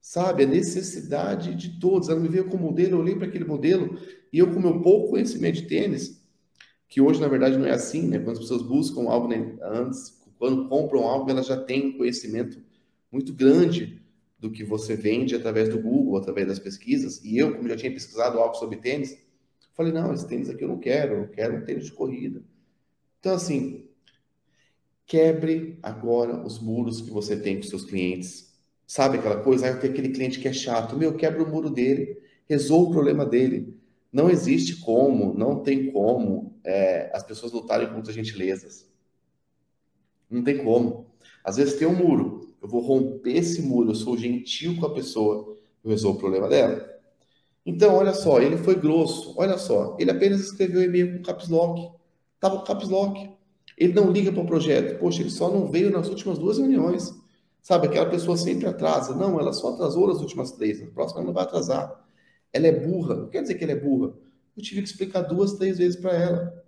[0.00, 2.08] Sabe, a necessidade de todos.
[2.08, 3.98] Ela me veio com o modelo, eu olhei para aquele modelo
[4.32, 6.22] e eu, com meu pouco conhecimento de tênis,
[6.88, 8.18] que hoje na verdade não é assim, né?
[8.18, 12.58] Quando as pessoas buscam algo né, antes, quando compram algo, elas já têm um conhecimento
[13.10, 14.00] muito grande
[14.38, 17.22] do que você vende através do Google, através das pesquisas.
[17.24, 19.16] E eu, como já tinha pesquisado algo sobre tênis,
[19.74, 22.42] falei: não, esse tênis aqui eu não quero, eu quero um tênis de corrida.
[23.18, 23.86] Então, assim,
[25.06, 28.52] Quebre agora os muros que você tem com seus clientes.
[28.84, 29.66] Sabe aquela coisa?
[29.66, 30.96] Ah, eu tenho aquele cliente que é chato.
[30.96, 32.20] Meu, quebra o muro dele.
[32.48, 33.78] Resolva o problema dele.
[34.12, 38.90] Não existe como, não tem como é, as pessoas lutarem contra gentilezas.
[40.28, 41.06] Não tem como.
[41.44, 42.45] Às vezes tem um muro.
[42.66, 43.90] Eu vou romper esse muro.
[43.90, 45.56] Eu sou gentil com a pessoa.
[45.84, 46.84] Eu resolvo o problema dela.
[47.64, 49.34] Então, olha só, ele foi grosso.
[49.36, 51.88] Olha só, ele apenas escreveu e-mail com caps lock.
[52.40, 53.30] Tava com caps lock.
[53.78, 54.98] Ele não liga para o projeto.
[54.98, 57.14] Poxa, ele só não veio nas últimas duas reuniões.
[57.62, 59.14] Sabe, aquela pessoa sempre atrasa.
[59.14, 60.80] Não, ela só atrasou nas últimas três.
[60.80, 62.04] Na próxima ela não vai atrasar.
[62.52, 63.14] Ela é burra.
[63.14, 64.12] Não quer dizer que ela é burra.
[64.56, 66.64] Eu tive que explicar duas, três vezes para ela.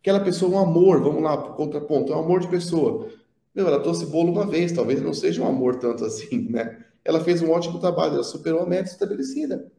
[0.00, 1.02] Aquela pessoa é um amor.
[1.02, 2.12] Vamos lá, contraponto.
[2.12, 3.08] É um amor de pessoa.
[3.56, 4.70] Meu, ela trouxe bolo uma vez.
[4.72, 6.84] Talvez não seja um amor tanto assim, né?
[7.02, 8.14] Ela fez um ótimo trabalho.
[8.14, 9.72] Ela superou a meta estabelecida.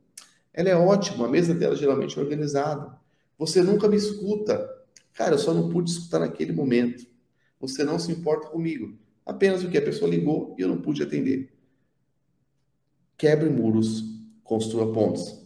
[0.51, 1.27] Ela é ótima.
[1.27, 2.97] A mesa dela geralmente é organizada.
[3.37, 4.67] Você nunca me escuta.
[5.13, 7.05] Cara, eu só não pude escutar naquele momento.
[7.59, 8.97] Você não se importa comigo.
[9.23, 11.53] Apenas o que a pessoa ligou e eu não pude atender.
[13.15, 14.03] quebre muros,
[14.43, 15.45] construa pontes.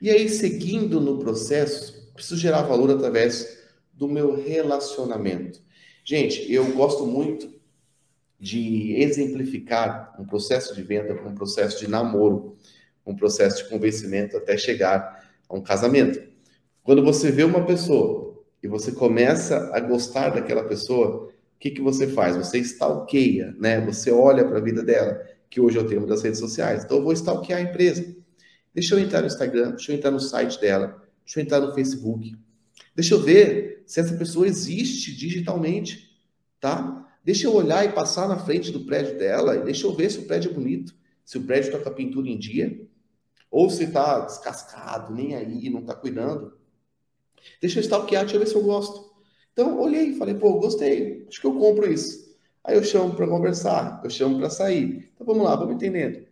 [0.00, 3.58] E aí, seguindo no processo, preciso gerar valor através
[3.92, 5.60] do meu relacionamento.
[6.04, 7.51] Gente, eu gosto muito
[8.42, 12.56] de exemplificar um processo de venda com um processo de namoro,
[13.06, 16.20] um processo de convencimento até chegar a um casamento.
[16.82, 21.80] Quando você vê uma pessoa e você começa a gostar daquela pessoa, o que, que
[21.80, 22.36] você faz?
[22.36, 23.80] Você stalkeia, né?
[23.82, 26.82] Você olha para a vida dela, que hoje é o termo das redes sociais.
[26.82, 28.12] Então, eu vou stalkear a empresa.
[28.74, 31.72] Deixa eu entrar no Instagram, deixa eu entrar no site dela, deixa eu entrar no
[31.72, 32.36] Facebook.
[32.92, 36.10] Deixa eu ver se essa pessoa existe digitalmente,
[36.58, 37.01] tá?
[37.24, 40.18] Deixa eu olhar e passar na frente do prédio dela e deixa eu ver se
[40.18, 42.86] o prédio é bonito, se o prédio está com a pintura em dia,
[43.50, 46.56] ou se está descascado, nem aí, não está cuidando.
[47.60, 49.12] Deixa eu stalkear, deixa eu ver se eu gosto.
[49.52, 52.32] Então, olhei falei, pô, gostei, acho que eu compro isso.
[52.64, 55.10] Aí eu chamo para conversar, eu chamo para sair.
[55.14, 56.26] Então vamos lá, vamos entendendo.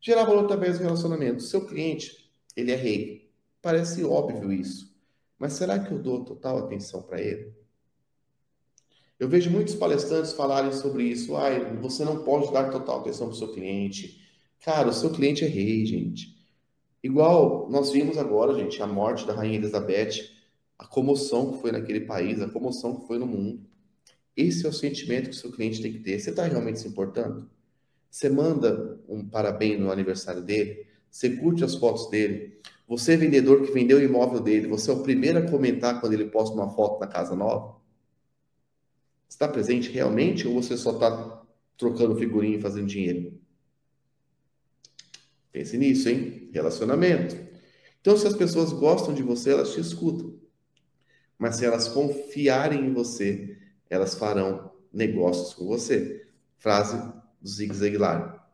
[0.00, 1.42] Gerar valor através do relacionamento.
[1.42, 3.30] Seu cliente, ele é rei.
[3.62, 4.94] Parece óbvio isso.
[5.38, 7.52] Mas será que eu dou total atenção para ele?
[9.20, 11.36] Eu vejo muitos palestrantes falarem sobre isso.
[11.36, 14.18] Ai, você não pode dar total atenção para o seu cliente.
[14.64, 16.34] Cara, o seu cliente é rei, gente.
[17.02, 20.30] Igual nós vimos agora, gente, a morte da Rainha Elizabeth,
[20.78, 23.60] a comoção que foi naquele país, a comoção que foi no mundo.
[24.34, 26.18] Esse é o sentimento que o seu cliente tem que ter.
[26.18, 27.46] Você está realmente se importando?
[28.10, 30.86] Você manda um parabéns no aniversário dele?
[31.10, 32.58] Você curte as fotos dele?
[32.88, 36.14] Você é vendedor que vendeu o imóvel dele, você é o primeiro a comentar quando
[36.14, 37.79] ele posta uma foto na casa nova?
[39.30, 41.42] Está presente realmente ou você só está
[41.78, 43.40] trocando figurinha e fazendo dinheiro?
[45.52, 46.50] Pense nisso, hein?
[46.52, 47.36] Relacionamento.
[48.00, 50.38] Então, se as pessoas gostam de você, elas te escutam.
[51.38, 53.56] Mas se elas confiarem em você,
[53.88, 56.26] elas farão negócios com você.
[56.58, 56.96] Frase
[57.40, 58.48] do Zig Ziglar.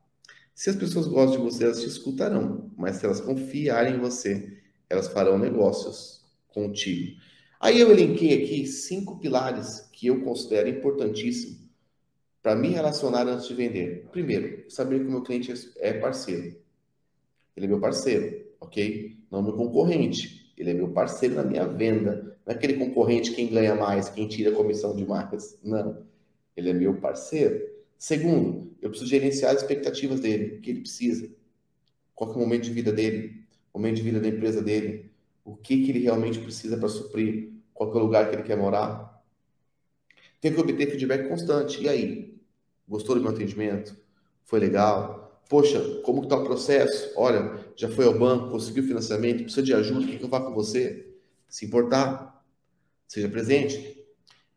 [0.55, 2.71] Se as pessoas gostam de você, elas te escutarão.
[2.77, 7.21] Mas se elas confiarem em você, elas farão negócios contigo.
[7.61, 11.67] Aí eu elenquei aqui cinco pilares que eu considero importantíssimos
[12.43, 14.07] para me relacionar antes de vender.
[14.13, 16.57] Primeiro, saber que o meu cliente é parceiro.
[17.57, 19.17] Ele é meu parceiro, ok?
[19.31, 20.53] Não meu concorrente.
[20.57, 22.39] Ele é meu parceiro na minha venda.
[22.47, 25.59] Não é aquele concorrente quem ganha mais, quem tira a comissão de marcas.
[25.63, 26.07] Não.
[26.57, 27.61] Ele é meu parceiro.
[27.99, 31.29] Segundo, eu preciso gerenciar as expectativas dele, o que ele precisa.
[32.15, 33.43] Qual é o momento de vida dele,
[33.73, 35.11] o momento de vida da empresa dele,
[35.47, 39.23] o que, que ele realmente precisa para suprir, qual é lugar que ele quer morar.
[40.41, 41.81] Tem que obter feedback constante.
[41.81, 42.37] E aí?
[42.87, 43.97] Gostou do meu atendimento?
[44.45, 45.41] Foi legal?
[45.49, 47.13] Poxa, como está o processo?
[47.17, 50.47] Olha, já foi ao banco, conseguiu financiamento, precisa de ajuda, o que, que eu faço
[50.47, 51.15] com você?
[51.49, 52.45] Se importar,
[53.07, 54.05] seja presente.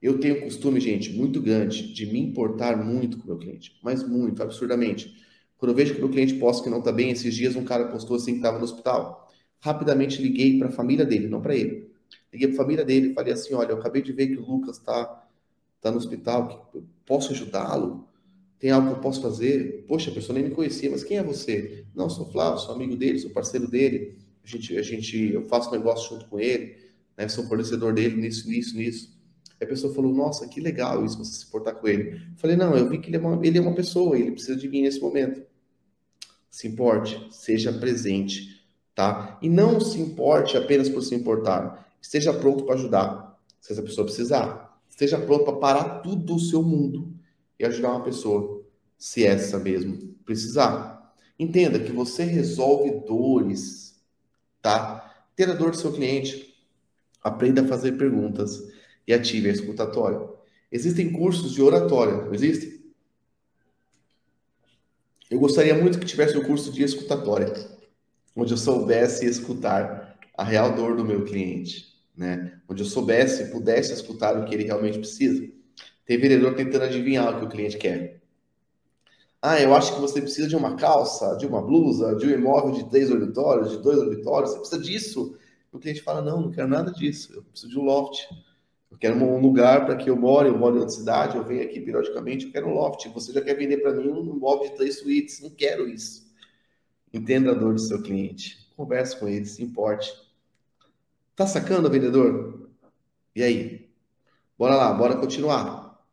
[0.02, 4.08] Eu tenho costume, gente, muito grande de me importar muito com o meu cliente, mas
[4.08, 5.14] muito, absurdamente.
[5.58, 7.64] Quando eu vejo que o meu cliente posta que não está bem, esses dias um
[7.64, 9.29] cara postou assim que estava no hospital
[9.60, 11.90] rapidamente liguei para a família dele, não para ele.
[12.32, 14.46] Liguei para a família dele e falei assim: olha, eu acabei de ver que o
[14.46, 15.28] Lucas está
[15.82, 16.72] tá no hospital,
[17.06, 18.08] posso ajudá-lo?
[18.60, 19.86] Tem algo que eu posso fazer?
[19.88, 21.86] Poxa, a pessoa nem me conhecia, mas quem é você?
[21.96, 24.18] Não, sou Flávio, sou amigo dele, sou parceiro dele.
[24.44, 26.76] A gente, a gente, eu faço negócio junto com ele,
[27.18, 27.28] né?
[27.28, 29.18] Sou fornecedor dele nisso, nisso, nisso.
[29.60, 32.12] Aí a pessoa falou: Nossa, que legal isso, você se portar com ele.
[32.12, 34.58] Eu falei: Não, eu vi que ele é, uma, ele é uma pessoa, ele precisa
[34.58, 35.42] de mim nesse momento.
[36.50, 38.59] Se importe, seja presente
[39.00, 39.40] tá?
[39.42, 41.90] E não se importe apenas por se importar.
[42.02, 44.78] Esteja pronto para ajudar, se essa pessoa precisar.
[44.90, 47.14] Esteja pronto para parar tudo o seu mundo
[47.58, 48.62] e ajudar uma pessoa,
[48.98, 51.16] se essa mesmo precisar.
[51.40, 53.98] Entenda que você resolve dores,
[54.62, 55.24] tá?
[55.34, 56.54] Ter a dor do seu cliente.
[57.24, 58.62] Aprenda a fazer perguntas
[59.08, 60.28] e ative a escutatória.
[60.70, 62.82] Existem cursos de oratória, não existem?
[65.32, 67.79] Eu gostaria muito que tivesse o um curso de escutatória
[68.42, 72.60] onde eu soubesse escutar a real dor do meu cliente, né?
[72.68, 75.48] Onde eu soubesse, pudesse escutar o que ele realmente precisa.
[76.06, 78.20] Tem vendedor tentando adivinhar o que o cliente quer.
[79.42, 82.72] Ah, eu acho que você precisa de uma calça, de uma blusa, de um imóvel
[82.72, 85.38] de três dormitórios, de dois dormitórios, você precisa disso.
[85.72, 88.28] O cliente fala, não, não quero nada disso, eu preciso de um loft.
[88.92, 91.64] Eu quero um lugar para que eu more, eu moro em outra cidade, eu venho
[91.64, 93.08] aqui periodicamente, eu quero um loft.
[93.10, 96.29] Você já quer vender para mim um imóvel de três suítes, não quero isso.
[97.14, 98.70] Entenda a dor do seu cliente.
[98.76, 100.12] Converse com ele, se importe.
[101.36, 102.70] Tá sacando, vendedor?
[103.36, 103.90] E aí?
[104.58, 106.04] Bora lá, bora continuar.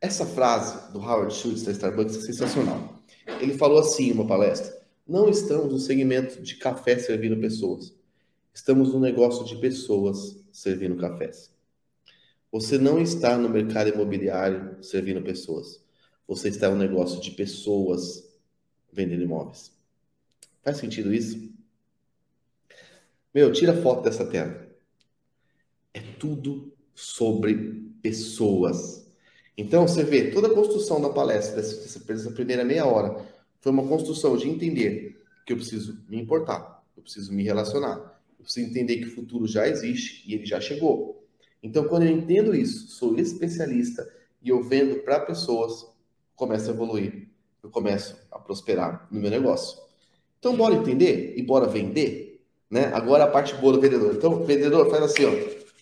[0.00, 3.02] Essa frase do Howard Schultz da Starbucks é sensacional.
[3.40, 7.94] Ele falou assim em uma palestra: Não estamos no segmento de café servindo pessoas.
[8.52, 11.50] Estamos no negócio de pessoas servindo cafés.
[12.50, 15.80] Você não está no mercado imobiliário servindo pessoas.
[16.26, 18.28] Você está no negócio de pessoas
[18.92, 19.77] vendendo imóveis.
[20.68, 21.50] Faz sentido isso?
[23.34, 24.68] Meu, tira foto dessa tela.
[25.94, 29.10] É tudo sobre pessoas.
[29.56, 33.26] Então, você vê, toda a construção da palestra, dessa, dessa primeira meia hora,
[33.62, 38.44] foi uma construção de entender que eu preciso me importar, eu preciso me relacionar, eu
[38.44, 41.26] preciso entender que o futuro já existe e ele já chegou.
[41.62, 44.06] Então, quando eu entendo isso, sou especialista
[44.42, 45.86] e eu vendo para pessoas,
[46.36, 47.26] começo a evoluir,
[47.62, 49.87] eu começo a prosperar no meu negócio.
[50.38, 52.86] Então, bora entender e bora vender, né?
[52.94, 54.14] Agora a parte boa do vendedor.
[54.14, 55.30] Então, vendedor, faz assim, ó,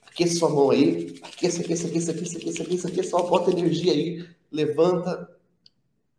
[0.07, 4.27] aquece sua mão aí, aquece, aquece, aquece, aquece, aquece, aquece, aquece, só bota energia aí,
[4.51, 5.29] levanta,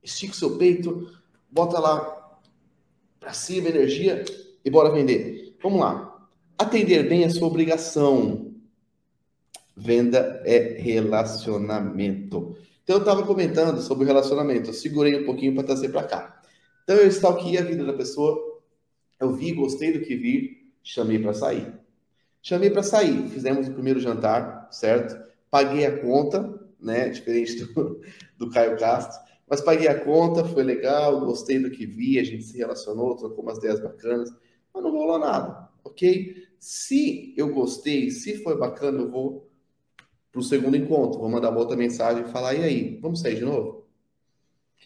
[0.04, 1.12] estica o seu peito,
[1.50, 2.40] bota lá
[3.20, 4.24] para cima energia
[4.64, 5.56] e bora vender.
[5.62, 6.28] Vamos lá.
[6.58, 8.54] Atender bem é sua obrigação.
[9.76, 12.56] Venda é relacionamento.
[12.84, 16.37] Então eu estava comentando sobre relacionamento, eu segurei um pouquinho para trazer para cá.
[16.88, 18.62] Então eu stalkeei a vida da pessoa,
[19.20, 21.74] eu vi, gostei do que vi, chamei para sair.
[22.42, 25.22] Chamei para sair, fizemos o primeiro jantar, certo?
[25.52, 27.10] Paguei a conta, né?
[27.12, 28.00] Diferente do,
[28.38, 29.20] do Caio Castro.
[29.50, 33.44] Mas paguei a conta, foi legal, gostei do que vi, a gente se relacionou, trocou
[33.44, 34.30] umas ideias bacanas,
[34.74, 36.48] mas não rolou nada, ok?
[36.58, 39.52] Se eu gostei, se foi bacana, eu vou
[40.32, 43.44] para o segundo encontro, vou mandar outra mensagem e falar, e aí, vamos sair de
[43.44, 43.87] novo?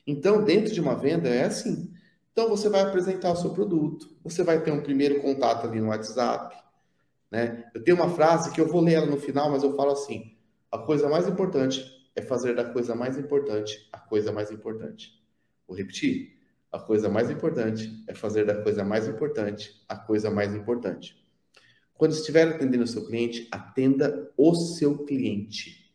[0.05, 1.93] Então, dentro de uma venda é assim.
[2.31, 5.89] Então, você vai apresentar o seu produto, você vai ter um primeiro contato ali no
[5.89, 6.55] WhatsApp,
[7.29, 7.69] né?
[7.73, 10.35] Eu tenho uma frase que eu vou ler ela no final, mas eu falo assim,
[10.71, 11.83] a coisa mais importante
[12.15, 15.21] é fazer da coisa mais importante a coisa mais importante.
[15.67, 16.39] Vou repetir.
[16.71, 21.21] A coisa mais importante é fazer da coisa mais importante a coisa mais importante.
[21.93, 25.93] Quando estiver atendendo o seu cliente, atenda o seu cliente.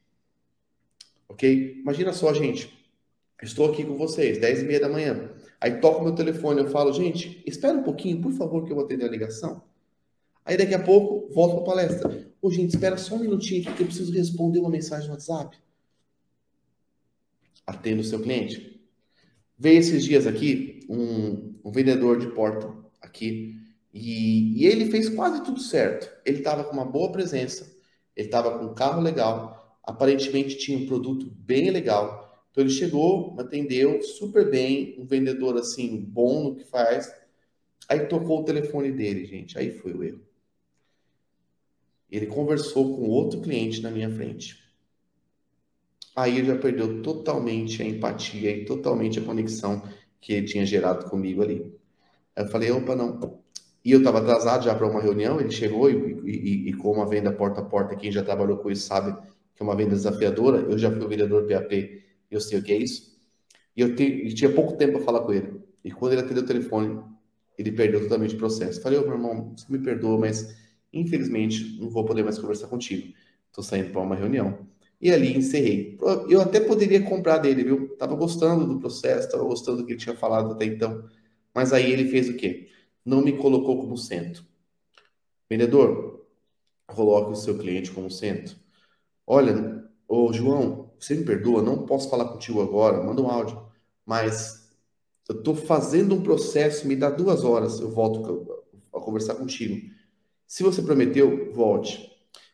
[1.28, 1.80] Ok?
[1.80, 2.72] Imagina só, gente.
[3.42, 5.30] Estou aqui com vocês, 10 e meia da manhã.
[5.60, 8.84] Aí toco meu telefone, eu falo, gente, espera um pouquinho, por favor, que eu vou
[8.84, 9.62] atender a ligação.
[10.44, 12.32] Aí daqui a pouco, volto para a palestra.
[12.40, 15.56] Ô, gente, espera só um minutinho aqui que eu preciso responder uma mensagem no WhatsApp
[17.66, 18.80] atenda o seu cliente.
[19.58, 23.58] Veio esses dias aqui um, um vendedor de porta aqui
[23.92, 26.10] e, e, ele fez quase tudo certo.
[26.24, 27.76] Ele estava com uma boa presença,
[28.14, 32.25] ele estava com um carro legal, aparentemente tinha um produto bem legal.
[32.56, 37.14] Então ele chegou, atendeu super bem, um vendedor assim bom no que faz.
[37.86, 39.58] Aí tocou o telefone dele, gente.
[39.58, 40.20] Aí foi o erro.
[42.10, 44.66] Ele conversou com outro cliente na minha frente
[46.16, 49.82] aí ele já perdeu totalmente a empatia e totalmente a conexão
[50.18, 51.70] que ele tinha gerado comigo ali.
[52.34, 53.38] Aí eu falei, opa, não.
[53.84, 57.06] E eu estava atrasado já para uma reunião, ele chegou e, e, e, com uma
[57.06, 59.12] venda porta a porta, quem já trabalhou com isso sabe
[59.54, 62.02] que é uma venda desafiadora, eu já fui o vendedor PAP,
[62.36, 63.16] eu sei o que é isso.
[63.76, 65.60] E eu, te, tinha pouco tempo para falar com ele.
[65.84, 67.00] E quando ele atendeu o telefone,
[67.58, 68.80] ele perdeu totalmente o processo.
[68.80, 70.56] Falei, ô meu irmão, você me perdoa, mas
[70.92, 73.12] infelizmente não vou poder mais conversar contigo.
[73.48, 74.66] Estou saindo para uma reunião.
[75.00, 75.98] E ali encerrei.
[76.28, 77.96] Eu até poderia comprar dele, viu?
[77.96, 81.08] Tava gostando do processo, tava gostando do que ele tinha falado até então.
[81.54, 82.68] Mas aí ele fez o quê?
[83.04, 84.44] Não me colocou como centro.
[85.48, 86.26] Vendedor,
[86.86, 88.56] coloque o seu cliente como centro.
[89.26, 93.60] Olha, ô João, você me perdoa, não posso falar contigo agora, manda um áudio.
[94.04, 94.70] Mas
[95.28, 99.90] eu estou fazendo um processo, me dá duas horas, eu volto a conversar contigo.
[100.46, 102.10] Se você prometeu, volte.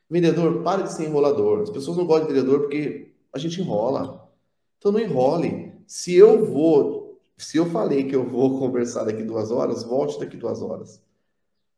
[0.09, 1.62] Vendedor, pare de ser enrolador.
[1.62, 4.31] As pessoas não gostam de vendedor porque a gente enrola.
[4.78, 5.72] Então não enrole.
[5.87, 10.37] Se eu vou, se eu falei que eu vou conversar daqui duas horas, volte daqui
[10.37, 11.02] duas horas.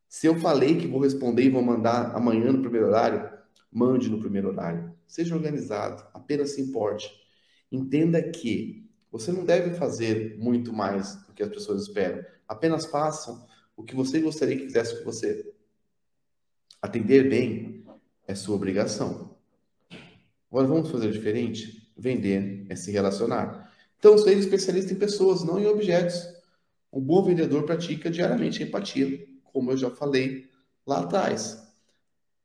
[0.09, 3.34] Se eu falei que vou responder e vou mandar amanhã no primeiro horário,
[3.71, 4.95] mande no primeiro horário.
[5.07, 7.11] Seja organizado, apenas se importe.
[7.71, 12.25] Entenda que você não deve fazer muito mais do que as pessoas esperam.
[12.49, 15.53] Apenas façam o que você gostaria que fizesse com você.
[16.81, 17.85] Atender bem
[18.27, 19.37] é sua obrigação.
[20.51, 21.93] Agora vamos fazer diferente?
[21.97, 23.73] Vender é se relacionar.
[23.98, 26.29] Então, ser especialista em pessoas, não em objetos.
[26.92, 30.48] Um bom vendedor pratica diariamente empatia, como eu já falei
[30.87, 31.63] lá atrás.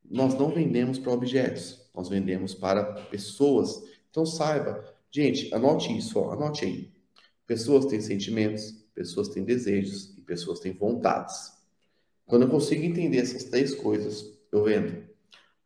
[0.09, 3.83] Nós não vendemos para objetos, nós vendemos para pessoas.
[4.09, 6.91] Então saiba, gente, anote isso, ó, anote aí.
[7.45, 11.53] Pessoas têm sentimentos, pessoas têm desejos e pessoas têm vontades.
[12.25, 15.03] Quando eu consigo entender essas três coisas, eu vendo.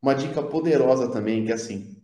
[0.02, 1.98] Uma dica poderosa também, que é assim,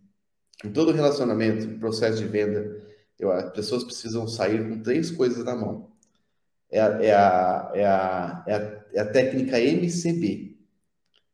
[0.64, 2.82] em todo relacionamento, processo de venda,
[3.18, 5.92] eu, as pessoas precisam sair com três coisas na mão.
[6.70, 10.59] É a, é a, é a, é a, é a técnica MCB.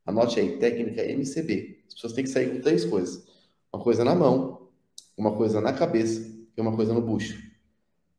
[0.06, 1.84] Anote aí, técnica MCB.
[1.88, 3.26] As pessoas têm que sair com três coisas.
[3.74, 4.70] Uma coisa na mão,
[5.18, 7.41] uma coisa na cabeça e uma coisa no bucho.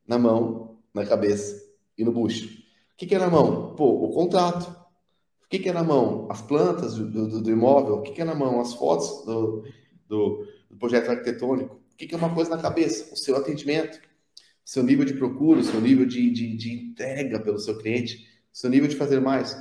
[0.07, 1.63] Na mão, na cabeça
[1.97, 2.47] e no bucho.
[2.47, 3.75] O que, que é na mão?
[3.77, 4.69] Pô, o contrato.
[5.45, 6.27] O que, que é na mão?
[6.29, 7.97] As plantas do, do, do imóvel.
[7.97, 8.61] O que, que é na mão?
[8.61, 9.65] As fotos do,
[10.09, 11.77] do, do projeto arquitetônico.
[11.93, 13.15] O que, que é uma coisa na cabeça?
[13.15, 17.39] O seu atendimento, o seu nível de procura, o seu nível de, de, de entrega
[17.39, 19.57] pelo seu cliente, o seu nível de fazer mais.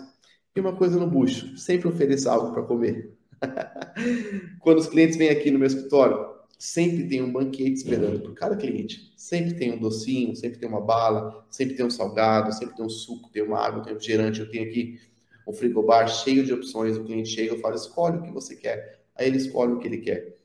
[0.56, 3.14] E uma coisa no bucho, sempre ofereça algo para comer.
[4.62, 8.56] Quando os clientes vêm aqui no meu escritório, sempre tem um banquete esperando por cada
[8.56, 9.12] cliente.
[9.18, 12.90] Sempre tem um docinho, sempre tem uma bala, sempre tem um salgado, sempre tem um
[12.90, 14.40] suco, tem uma água, tem um refrigerante.
[14.40, 15.00] Eu tenho aqui
[15.46, 16.96] um frigobar cheio de opções.
[16.96, 19.02] O cliente chega, eu falo, escolhe o que você quer.
[19.14, 20.38] Aí ele escolhe o que ele quer.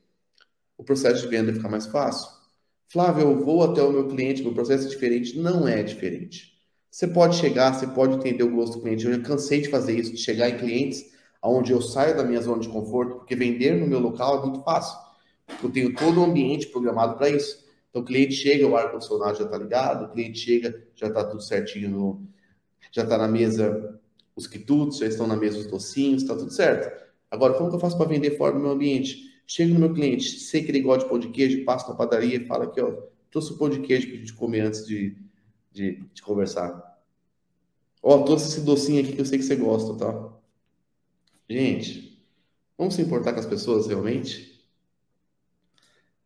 [0.77, 2.29] O processo de venda fica mais fácil.
[2.89, 5.39] Flávio, eu vou até o meu cliente, meu processo é diferente.
[5.39, 6.50] Não é diferente.
[6.91, 9.07] Você pode chegar, você pode entender o gosto do cliente.
[9.07, 11.11] Eu já cansei de fazer isso, de chegar em clientes
[11.43, 14.63] onde eu saio da minha zona de conforto, porque vender no meu local é muito
[14.63, 14.99] fácil.
[15.63, 17.65] Eu tenho todo o ambiente programado para isso.
[17.89, 21.43] Então o cliente chega, o ar-condicionado já está ligado, o cliente chega, já está tudo
[21.43, 22.23] certinho, no,
[22.93, 23.99] já está na mesa
[24.37, 26.91] os quitutes, já estão na mesa os docinhos, está tudo certo.
[27.31, 29.31] Agora, como que eu faço para vender fora do meu ambiente?
[29.47, 32.37] Chego no meu cliente, sei que ele gosta de pão de queijo, passo na padaria
[32.37, 32.93] e fala aqui, ó,
[33.31, 35.17] trouxe o pão de queijo para a gente comer antes de,
[35.71, 36.99] de, de conversar.
[38.03, 40.33] Ó, trouxe esse docinho aqui que eu sei que você gosta, tá?
[41.49, 42.25] Gente,
[42.79, 44.65] vamos se importar com as pessoas realmente?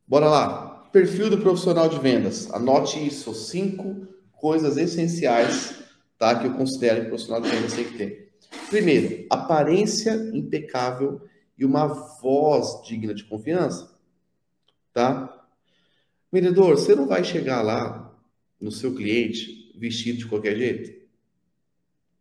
[0.07, 0.71] Bora lá.
[0.93, 2.49] Perfil do profissional de vendas.
[2.53, 3.35] Anote isso.
[3.35, 5.83] Cinco coisas essenciais
[6.19, 8.35] tá, que eu considero que o profissional de vendas tem que ter.
[8.69, 11.21] Primeiro, aparência impecável
[11.59, 13.99] e uma voz digna de confiança.
[14.93, 15.47] Tá?
[16.31, 18.14] Vendedor, você não vai chegar lá
[18.61, 21.05] no seu cliente vestido de qualquer jeito?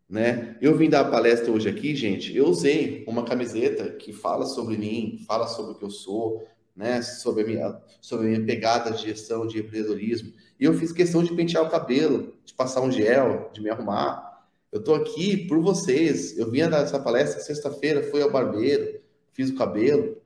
[0.09, 0.57] Né?
[0.61, 2.35] Eu vim dar palestra hoje aqui, gente.
[2.35, 7.01] Eu usei uma camiseta que fala sobre mim, fala sobre o que eu sou, né?
[7.01, 10.33] Sobre a minha, sobre a minha pegada de gestão, de empreendedorismo.
[10.59, 14.47] E eu fiz questão de pentear o cabelo, de passar um gel, de me arrumar.
[14.71, 16.37] Eu estou aqui por vocês.
[16.37, 20.17] Eu vim dar essa palestra sexta-feira, fui ao barbeiro, fiz o cabelo.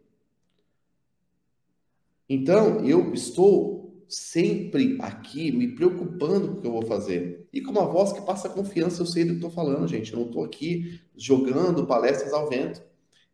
[2.29, 3.76] Então, eu estou
[4.09, 7.47] sempre aqui me preocupando com o que eu vou fazer.
[7.51, 10.13] E com uma voz que passa confiança, eu sei do que estou falando, gente.
[10.13, 12.81] Eu não estou aqui jogando palestras ao vento.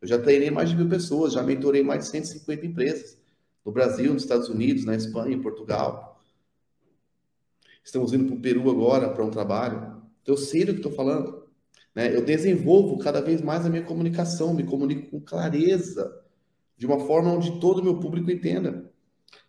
[0.00, 3.18] Eu já treinei mais de mil pessoas, já mentorei mais de 150 empresas.
[3.64, 6.20] No Brasil, nos Estados Unidos, na Espanha, em Portugal.
[7.82, 10.02] Estamos indo para o Peru agora para um trabalho.
[10.22, 11.44] Então, eu sei do que estou falando.
[11.94, 12.14] Né?
[12.14, 16.20] Eu desenvolvo cada vez mais a minha comunicação, me comunico com clareza,
[16.76, 18.92] de uma forma onde todo o meu público entenda.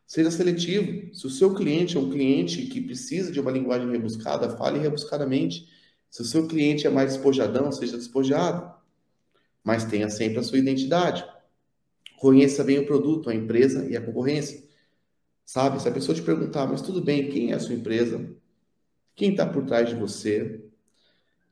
[0.05, 1.13] Seja seletivo.
[1.15, 5.67] Se o seu cliente é um cliente que precisa de uma linguagem rebuscada, fale rebuscadamente.
[6.09, 8.73] Se o seu cliente é mais despojadão, seja despojado.
[9.63, 11.25] Mas tenha sempre a sua identidade.
[12.17, 14.63] Conheça bem o produto, a empresa e a concorrência.
[15.43, 15.81] Sabe?
[15.81, 18.35] Se a pessoa te perguntar, mas tudo bem, quem é a sua empresa?
[19.15, 20.63] Quem está por trás de você?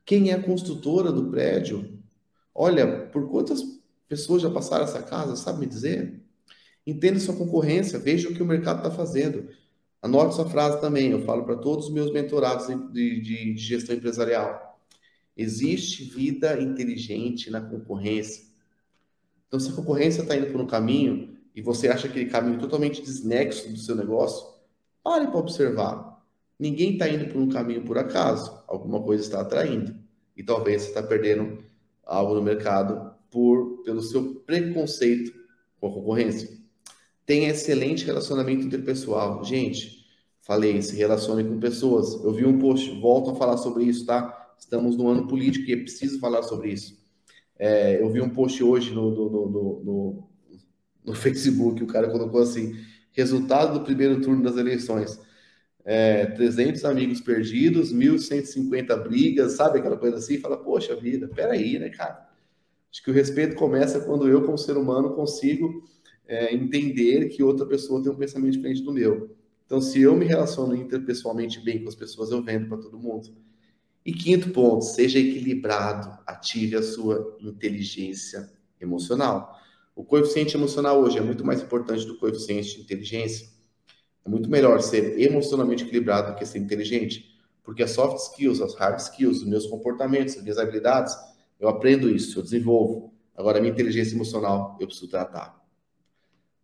[0.04, 1.98] Quem é a construtora do prédio?
[2.54, 3.62] Olha, por quantas
[4.08, 5.34] pessoas já passaram essa casa?
[5.36, 6.23] Sabe me dizer?
[6.86, 9.48] Entenda sua concorrência, veja o que o mercado está fazendo.
[10.02, 13.96] Anote sua frase também, eu falo para todos os meus mentorados de, de, de gestão
[13.96, 14.78] empresarial.
[15.36, 18.44] Existe vida inteligente na concorrência.
[19.48, 23.00] Então, se a concorrência está indo por um caminho e você acha aquele caminho totalmente
[23.00, 24.46] desnexo do seu negócio,
[25.02, 26.22] pare para observar.
[26.58, 28.62] Ninguém está indo por um caminho por acaso.
[28.68, 29.96] Alguma coisa está atraindo.
[30.36, 31.64] E talvez você está perdendo
[32.04, 35.32] algo no mercado por pelo seu preconceito
[35.80, 36.63] com a concorrência.
[37.26, 39.42] Tenha excelente relacionamento interpessoal.
[39.44, 40.04] Gente,
[40.42, 42.14] falei, se relacione com pessoas.
[42.22, 44.54] Eu vi um post, volto a falar sobre isso, tá?
[44.58, 47.02] Estamos no ano político e é preciso falar sobre isso.
[47.58, 50.28] É, eu vi um post hoje no, no, no, no,
[51.04, 52.76] no Facebook, o cara colocou assim:
[53.12, 55.18] resultado do primeiro turno das eleições.
[55.86, 60.38] É, 300 amigos perdidos, 1.150 brigas, sabe aquela coisa assim?
[60.38, 62.26] Fala, poxa vida, peraí, né, cara?
[62.90, 65.84] Acho que o respeito começa quando eu, como ser humano, consigo
[66.26, 69.36] é, entender que outra pessoa tem um pensamento diferente do meu.
[69.66, 73.34] Então, se eu me relaciono interpessoalmente bem com as pessoas, eu vendo para todo mundo.
[74.04, 79.58] E quinto ponto, seja equilibrado, ative a sua inteligência emocional.
[79.96, 83.48] O coeficiente emocional hoje é muito mais importante do coeficiente de inteligência.
[84.24, 88.74] É muito melhor ser emocionalmente equilibrado do que ser inteligente, porque as soft skills, as
[88.74, 91.14] hard skills, os meus comportamentos, as minhas habilidades,
[91.58, 93.14] eu aprendo isso, eu desenvolvo.
[93.34, 95.63] Agora, a minha inteligência emocional, eu preciso tratar.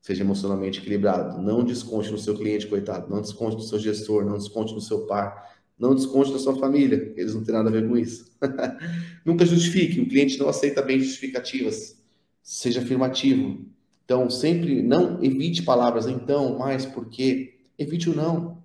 [0.01, 1.41] Seja emocionalmente equilibrado.
[1.41, 3.11] Não desconte no seu cliente, coitado.
[3.11, 4.25] Não desconte no seu gestor.
[4.25, 5.51] Não desconte no seu par.
[5.79, 7.13] Não desconte na sua família.
[7.17, 8.31] Eles não têm nada a ver com isso.
[9.25, 10.01] Nunca justifique.
[10.01, 12.01] O cliente não aceita bem justificativas.
[12.43, 13.65] Seja afirmativo.
[14.05, 17.59] Então, sempre não evite palavras então, mais, porque.
[17.79, 18.63] Evite o não.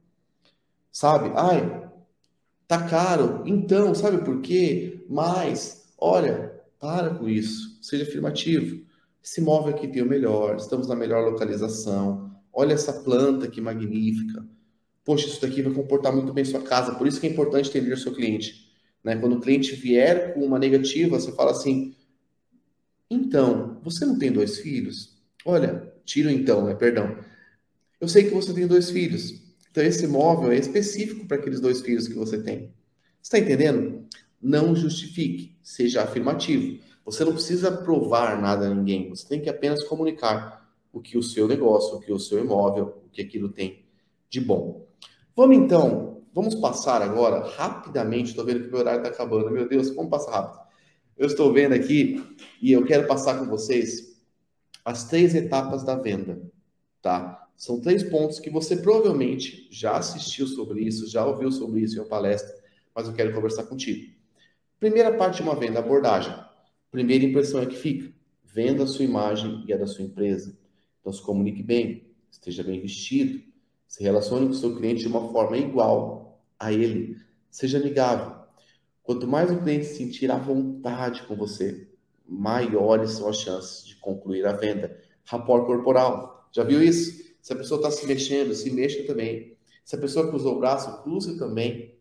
[0.92, 1.32] Sabe?
[1.36, 1.86] Ai,
[2.68, 3.44] Tá caro?
[3.46, 5.06] Então, sabe por quê?
[5.08, 7.78] Mas, olha, para com isso.
[7.82, 8.84] Seja afirmativo.
[9.26, 12.32] Esse imóvel aqui tem o melhor, estamos na melhor localização.
[12.54, 14.46] Olha essa planta que magnífica.
[15.04, 16.94] Poxa, isso daqui vai comportar muito bem sua casa.
[16.94, 18.72] Por isso que é importante entender o seu cliente.
[19.04, 19.16] Né?
[19.16, 21.96] Quando o cliente vier com uma negativa, você fala assim:
[23.10, 25.18] então, você não tem dois filhos?
[25.44, 26.76] Olha, tiro então, né?
[26.76, 27.18] Perdão.
[28.00, 29.42] Eu sei que você tem dois filhos.
[29.72, 32.72] Então, esse imóvel é específico para aqueles dois filhos que você tem.
[33.24, 34.08] Está entendendo?
[34.40, 36.80] Não justifique, seja afirmativo.
[37.06, 41.24] Você não precisa provar nada a ninguém, você tem que apenas comunicar o que o
[41.24, 43.86] seu negócio, o que o seu imóvel, o que aquilo tem
[44.30, 44.88] de bom.
[45.36, 49.68] Vamos então, vamos passar agora rapidamente, estou vendo que o meu horário está acabando, meu
[49.68, 50.66] Deus, vamos passar rápido.
[51.18, 52.22] Eu estou vendo aqui
[52.62, 54.20] e eu quero passar com vocês
[54.84, 56.42] as três etapas da venda,
[57.02, 57.48] tá?
[57.56, 62.00] São três pontos que você provavelmente já assistiu sobre isso, já ouviu sobre isso em
[62.00, 62.54] uma palestra,
[62.94, 64.14] mas eu quero conversar contigo.
[64.80, 66.34] Primeira parte de uma venda, abordagem.
[66.96, 68.10] Primeira impressão é que fica.
[68.42, 70.58] Venda a sua imagem e a da sua empresa.
[71.02, 73.44] Então se comunique bem, esteja bem vestido,
[73.86, 77.18] se relacione com o seu cliente de uma forma igual a ele.
[77.52, 78.34] Seja amigável.
[79.04, 81.86] Quanto mais o cliente se sentir à vontade com você,
[82.26, 84.98] maiores são as chances de concluir a venda.
[85.26, 86.48] Rapport corporal.
[86.50, 87.36] Já viu isso?
[87.42, 89.58] Se a pessoa está se mexendo, se mexa também.
[89.84, 91.95] Se a pessoa cruzou o braço, cruze também.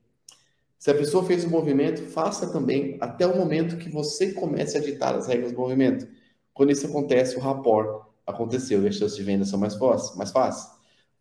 [0.79, 4.81] Se a pessoa fez o movimento, faça também, até o momento que você comece a
[4.81, 6.07] ditar as regras do movimento.
[6.53, 10.71] Quando isso acontece, o rapport aconteceu e as chances de venda são mais, fáceis.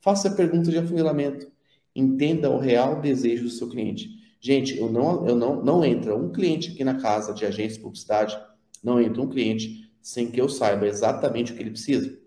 [0.01, 1.51] Faça a pergunta de afunilamento.
[1.95, 4.09] Entenda o real desejo do seu cliente.
[4.39, 7.83] Gente, eu não, eu não, não entra um cliente aqui na casa de agência de
[7.83, 8.37] publicidade,
[8.83, 12.19] não entra um cliente sem que eu saiba exatamente o que ele precisa.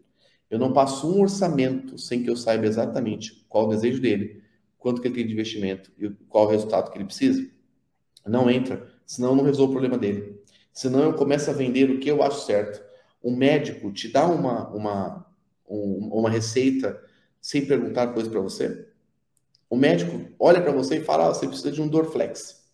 [0.49, 4.43] Eu não passo um orçamento sem que eu saiba exatamente qual o desejo dele,
[4.87, 7.45] quanto que ele tem de investimento e qual o resultado que ele precisa.
[8.25, 10.41] Não entra, senão não resolvo o problema dele.
[10.73, 12.81] Senão eu começo a vender o que eu acho certo.
[13.21, 15.27] Um médico te dá uma, uma,
[15.69, 17.03] um, uma receita
[17.41, 18.87] sem perguntar coisa para você?
[19.69, 22.65] O médico olha para você e fala: ah, você precisa de um Dorflex.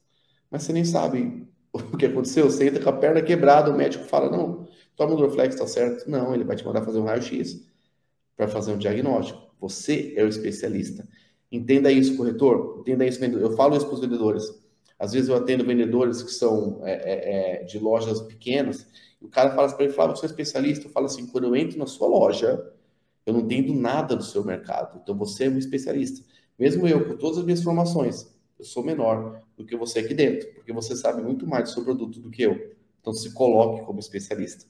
[0.50, 2.44] Mas você nem sabe o que aconteceu.
[2.44, 6.10] Você entra com a perna quebrada, o médico fala: não, toma um Dorflex, tá certo?
[6.10, 7.66] Não, ele vai te mandar fazer um raio-x
[8.36, 9.50] para fazer um diagnóstico.
[9.58, 11.08] Você é o especialista.
[11.52, 12.78] Entenda isso, corretor.
[12.80, 13.50] Entenda isso, vendedor.
[13.50, 14.42] Eu falo isso para os vendedores.
[14.98, 18.86] Às vezes eu atendo vendedores que são é, é, é de lojas pequenas.
[19.20, 20.86] E o cara fala para ele, fala, eu sou especialista.
[20.86, 22.72] Eu falo assim, quando eu entro na sua loja,
[23.26, 24.98] eu não entendo nada do seu mercado.
[25.02, 26.24] Então você é um especialista.
[26.58, 30.48] Mesmo eu, com todas as minhas formações, eu sou menor do que você aqui dentro,
[30.54, 32.74] porque você sabe muito mais do seu produto do que eu.
[33.00, 34.64] Então se coloque como especialista.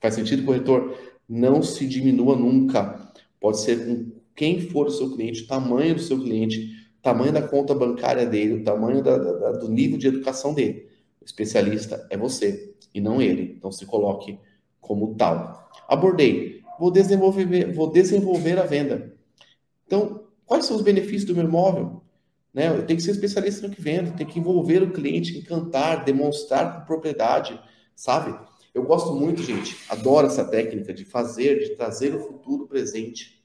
[0.00, 0.96] Faz sentido, corretor?
[1.28, 3.12] Não se diminua nunca.
[3.40, 6.70] Pode ser com quem for o seu cliente, o tamanho do seu cliente,
[7.02, 10.88] tamanho da conta bancária dele, o tamanho da, da, do nível de educação dele.
[11.20, 13.54] O especialista é você e não ele.
[13.56, 14.38] Então se coloque
[14.80, 15.70] como tal.
[15.88, 16.62] Abordei.
[16.78, 19.14] Vou desenvolver, vou desenvolver a venda.
[19.86, 22.02] Então, quais são os benefícios do meu imóvel?
[22.52, 22.68] Né?
[22.68, 26.80] Eu tenho que ser especialista no que vendo, tenho que envolver o cliente, encantar, demonstrar
[26.80, 27.58] com propriedade,
[27.94, 28.34] sabe?
[28.74, 33.41] Eu gosto muito, gente, adoro essa técnica de fazer, de trazer o futuro presente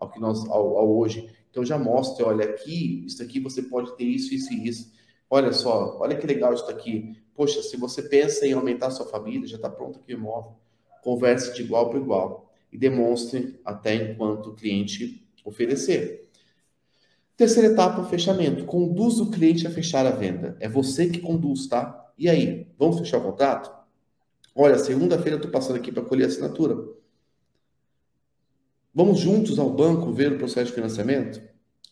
[0.00, 1.30] ao que nós ao, ao hoje.
[1.50, 4.92] Então já mostra, olha aqui, isso aqui você pode ter isso, isso e isso.
[5.28, 7.16] Olha só, olha que legal isso aqui.
[7.34, 10.54] Poxa, se você pensa em aumentar sua família, já está pronto aqui o imóvel.
[11.02, 16.28] Converse de igual para igual e demonstre até enquanto o cliente oferecer.
[17.36, 18.64] Terceira etapa, fechamento.
[18.64, 20.56] Conduz o cliente a fechar a venda.
[20.60, 22.12] É você que conduz, tá?
[22.18, 23.72] E aí, vamos fechar o contrato?
[24.54, 26.76] Olha, segunda-feira eu estou passando aqui para colher a assinatura.
[28.92, 31.40] Vamos juntos ao banco ver o processo de financiamento?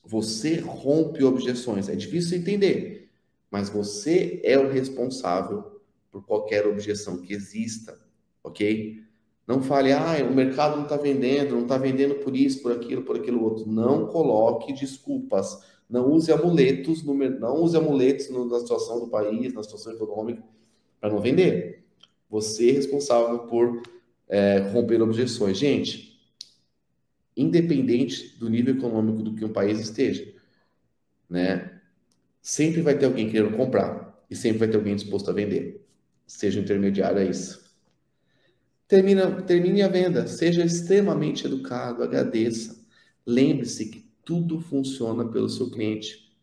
[0.04, 1.88] Você rompe objeções.
[1.88, 3.08] É difícil entender,
[3.50, 5.80] mas você é o responsável
[6.10, 7.98] por qualquer objeção que exista,
[8.42, 9.02] ok?
[9.46, 13.02] Não fale, ah, o mercado não está vendendo, não está vendendo por isso, por aquilo,
[13.02, 13.66] por aquilo outro.
[13.66, 15.62] Não coloque desculpas.
[15.88, 20.42] Não use amuletos, no, não use amuletos na situação do país, na situação econômica,
[21.00, 21.84] para não vender.
[22.28, 23.82] Você é responsável por
[24.28, 25.56] é, romper objeções.
[25.56, 26.07] Gente,
[27.38, 30.34] independente do nível econômico do que um país esteja,
[31.30, 31.80] né?
[32.42, 35.86] Sempre vai ter alguém querendo comprar e sempre vai ter alguém disposto a vender.
[36.26, 37.68] Seja intermediário a isso.
[38.88, 42.82] Termina, termine a venda, seja extremamente educado, agradeça.
[43.26, 46.34] Lembre-se que tudo funciona pelo seu cliente.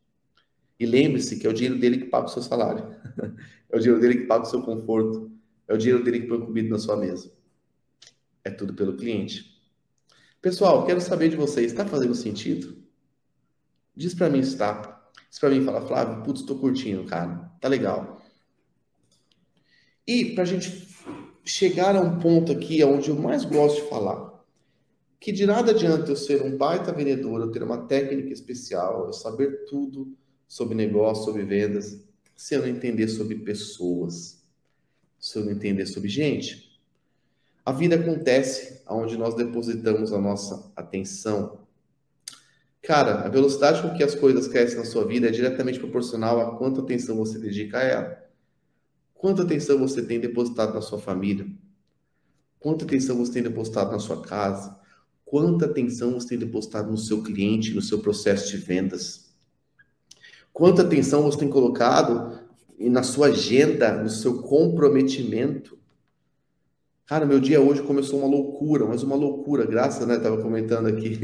[0.79, 2.95] E lembre-se que é o dinheiro dele que paga o seu salário.
[3.69, 5.31] é o dinheiro dele que paga o seu conforto.
[5.67, 7.31] É o dinheiro dele que põe comida na sua mesa.
[8.43, 9.54] É tudo pelo cliente.
[10.45, 12.77] Pessoal, quero saber de vocês, está fazendo sentido?
[13.95, 15.09] Diz para mim se está.
[15.27, 18.21] Diz para mim, fala, Flávio, putz, tô curtindo, cara, tá legal.
[20.05, 20.87] E para a gente
[21.43, 24.39] chegar a um ponto aqui onde eu mais gosto de falar,
[25.19, 29.13] que de nada adianta eu ser um baita vendedor, eu ter uma técnica especial, eu
[29.13, 30.15] saber tudo
[30.47, 34.43] sobre negócio, sobre vendas, se eu não entender sobre pessoas,
[35.17, 36.74] se eu não entender sobre gente.
[37.66, 41.66] A vida acontece onde nós depositamos a nossa atenção.
[42.80, 46.55] Cara, a velocidade com que as coisas crescem na sua vida é diretamente proporcional a
[46.57, 48.24] quanta atenção você dedica a ela.
[49.16, 51.47] Quanta atenção você tem depositado na sua família?
[52.59, 54.80] Quanta atenção você tem depositado na sua casa?
[55.26, 59.34] Quanta atenção você tem depositado no seu cliente, no seu processo de vendas?
[60.53, 62.39] Quanta atenção você tem colocado
[62.80, 65.80] na sua agenda, no seu comprometimento?
[67.05, 70.17] Cara, meu dia hoje começou uma loucura, mas uma loucura, graças, né?
[70.17, 71.19] Tava comentando aqui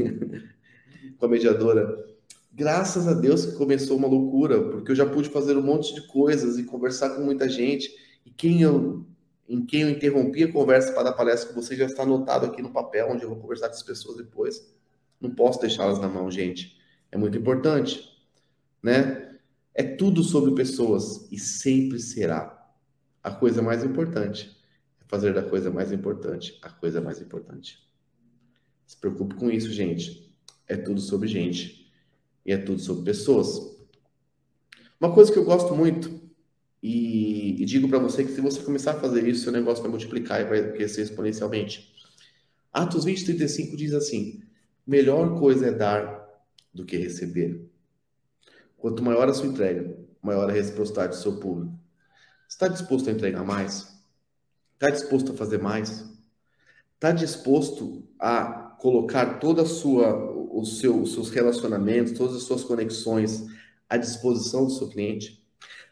[1.18, 2.06] com a mediadora.
[2.52, 6.06] Graças a Deus que começou uma loucura, porque eu já pude fazer um monte de
[6.06, 7.90] coisas e conversar com muita gente.
[8.24, 9.04] E quem eu
[9.48, 12.62] em quem eu interrompi a conversa para dar palestra com você já está anotado aqui
[12.62, 14.72] no papel, onde eu vou conversar com as pessoas depois.
[15.20, 16.78] Não posso deixá-las na mão, gente.
[17.10, 18.08] É muito importante,
[18.80, 19.36] né?
[19.74, 22.72] É tudo sobre pessoas e sempre será.
[23.20, 24.61] A coisa mais importante
[25.12, 27.86] fazer da coisa mais importante a coisa mais importante.
[28.86, 30.34] Se preocupe com isso, gente.
[30.66, 31.92] É tudo sobre gente
[32.46, 33.76] e é tudo sobre pessoas.
[34.98, 36.18] Uma coisa que eu gosto muito
[36.82, 39.90] e, e digo para você que se você começar a fazer isso, seu negócio vai
[39.90, 41.92] multiplicar e vai crescer exponencialmente.
[42.72, 44.42] Atos 20, 35 diz assim:
[44.86, 46.26] melhor coisa é dar
[46.72, 47.70] do que receber.
[48.78, 51.78] Quanto maior a sua entrega, maior a reciprocidade do seu público.
[52.48, 53.91] Está disposto a entregar mais?
[54.82, 56.04] Está disposto a fazer mais?
[56.96, 60.12] Está disposto a colocar toda a sua,
[60.50, 63.46] o seu, os seus relacionamentos, todas as suas conexões
[63.88, 65.40] à disposição do seu cliente?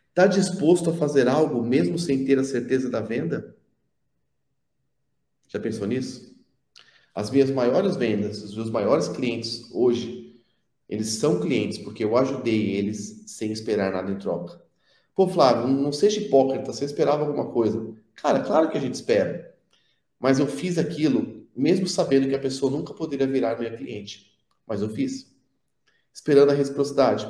[0.09, 3.57] Está disposto a fazer algo mesmo sem ter a certeza da venda?
[5.47, 6.37] Já pensou nisso?
[7.15, 10.43] As minhas maiores vendas, os meus maiores clientes hoje,
[10.89, 14.61] eles são clientes porque eu ajudei eles sem esperar nada em troca.
[15.15, 17.95] Pô, Flávio, não seja hipócrita, você esperava alguma coisa.
[18.23, 19.55] Cara, claro que a gente espera.
[20.19, 24.31] Mas eu fiz aquilo mesmo sabendo que a pessoa nunca poderia virar minha cliente.
[24.67, 25.35] Mas eu fiz.
[26.13, 27.27] Esperando a reciprocidade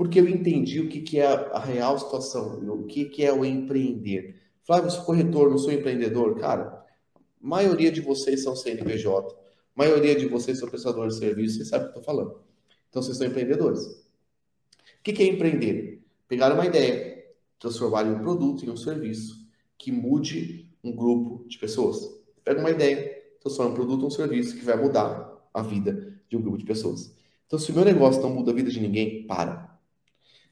[0.00, 3.44] porque eu entendi o que, que é a, real situação, o que, que é o
[3.44, 4.40] empreender.
[4.64, 6.40] Flávio, sou corretor, não sou empreendedor.
[6.40, 9.38] Cara, a maioria de vocês são CNPJ, a
[9.76, 12.40] maioria de vocês são prestadores de serviço, vocês sabem o que eu estou falando.
[12.88, 13.82] Então, vocês são empreendedores.
[13.82, 16.02] O que, que é empreender?
[16.26, 17.22] Pegar uma ideia,
[17.58, 19.39] transformar em um produto, em um serviço,
[19.80, 22.06] que mude um grupo de pessoas.
[22.44, 26.42] Pega uma ideia, transforma um produto, um serviço que vai mudar a vida de um
[26.42, 27.14] grupo de pessoas.
[27.46, 29.74] Então, se o meu negócio não muda a vida de ninguém, para.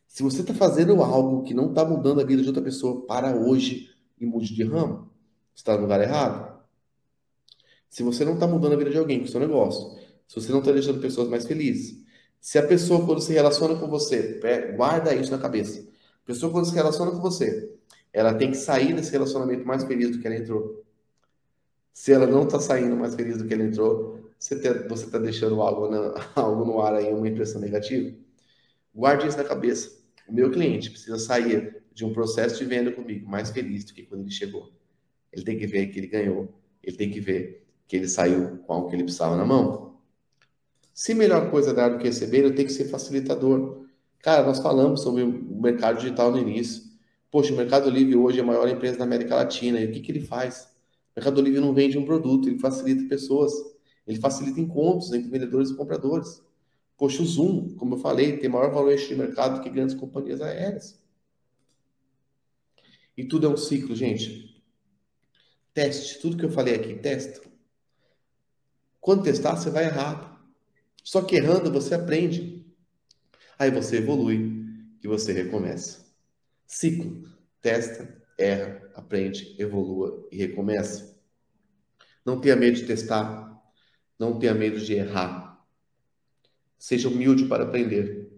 [0.07, 3.37] Se você está fazendo algo que não está mudando a vida de outra pessoa para
[3.37, 5.11] hoje e mude de ramo,
[5.55, 6.59] está no lugar errado.
[7.91, 10.51] Se você não está mudando a vida de alguém com o seu negócio, se você
[10.51, 12.03] não está deixando pessoas mais felizes,
[12.41, 14.41] se a pessoa, quando se relaciona com você,
[14.75, 15.87] guarda isso na cabeça.
[16.23, 17.79] A pessoa, quando se relaciona com você,
[18.19, 20.85] ela tem que sair desse relacionamento mais feliz do que ela entrou.
[21.93, 25.89] Se ela não está saindo mais feliz do que ela entrou, você está deixando algo,
[25.89, 28.13] na, algo no ar aí, uma impressão negativa.
[28.93, 29.97] Guarde isso na cabeça.
[30.27, 34.03] O meu cliente precisa sair de um processo de venda comigo mais feliz do que
[34.03, 34.73] quando ele chegou.
[35.33, 36.53] Ele tem que ver que ele ganhou,
[36.83, 39.97] ele tem que ver que ele saiu com o que ele precisava na mão.
[40.93, 43.87] Se melhor coisa dar do que receber, eu tenho que ser facilitador.
[44.19, 46.88] Cara, nós falamos sobre o mercado digital no início.
[47.31, 49.81] Poxa, o Mercado Livre hoje é a maior empresa da América Latina.
[49.81, 50.65] E o que, que ele faz?
[51.15, 53.53] O Mercado Livre não vende um produto, ele facilita pessoas.
[54.07, 56.43] Ele facilita encontros entre vendedores e compradores.
[56.97, 60.99] Poxa, o Zoom, como eu falei, tem maior valor de mercado que grandes companhias aéreas.
[63.17, 64.65] E tudo é um ciclo, gente.
[65.75, 66.21] Teste.
[66.21, 67.43] Tudo que eu falei aqui, testa.
[69.01, 70.43] Quando testar, você vai errar.
[71.05, 72.67] Só que errando, você aprende.
[73.59, 74.65] Aí você evolui
[75.03, 76.08] e você recomeça.
[76.69, 77.29] Ciclo.
[77.61, 81.19] Testa, erra, aprende, evolua e recomeça.
[82.25, 83.61] Não tenha medo de testar.
[84.17, 85.49] Não tenha medo de errar
[86.79, 88.31] Seja humilde para aprender.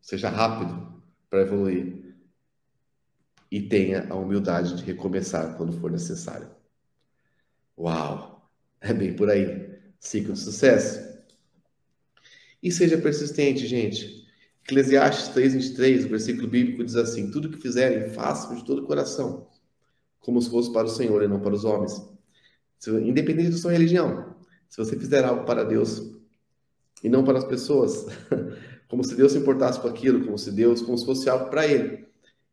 [0.00, 2.16] Seja rápido para evoluir.
[3.50, 6.50] E tenha a humildade de recomeçar quando for necessário.
[7.78, 8.50] Uau!
[8.80, 9.78] É bem por aí.
[10.00, 11.16] Ciclo de sucesso.
[12.62, 14.25] E seja persistente, gente.
[14.68, 19.46] Eclesiastes 3:23, o versículo bíblico diz assim: Tudo que fizerem, façam de todo o coração,
[20.18, 22.02] como se fosse para o Senhor e não para os homens.
[22.86, 24.34] Independente da sua religião,
[24.68, 26.16] se você fizer algo para Deus,
[27.02, 28.06] e não para as pessoas.
[28.88, 31.66] como se Deus se importasse com aquilo, como se Deus, como se fosse algo para
[31.66, 32.06] ele.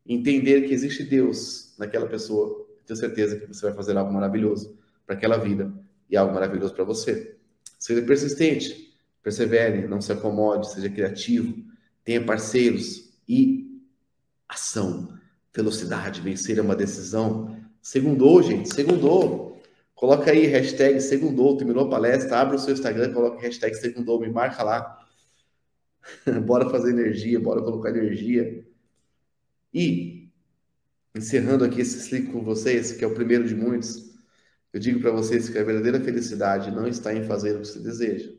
[0.05, 5.15] Entender que existe Deus naquela pessoa, tenho certeza que você vai fazer algo maravilhoso para
[5.15, 5.73] aquela vida
[6.09, 7.35] e algo maravilhoso para você.
[7.79, 11.63] Seja persistente, persevere, não se acomode, seja criativo,
[12.03, 13.81] tenha parceiros e
[14.47, 15.17] ação,
[15.53, 17.57] velocidade, vencer é uma decisão.
[17.81, 19.61] Segundou, gente, segundou.
[19.95, 24.29] Coloca aí hashtag segundou, terminou a palestra, abre o seu Instagram, coloca hashtag segundou, me
[24.29, 24.99] marca lá.
[26.45, 28.65] bora fazer energia, bora colocar energia.
[29.73, 30.29] E,
[31.15, 34.13] encerrando aqui esse ciclo com vocês, que é o primeiro de muitos,
[34.73, 37.79] eu digo para vocês que a verdadeira felicidade não está em fazer o que você
[37.79, 38.33] deseja,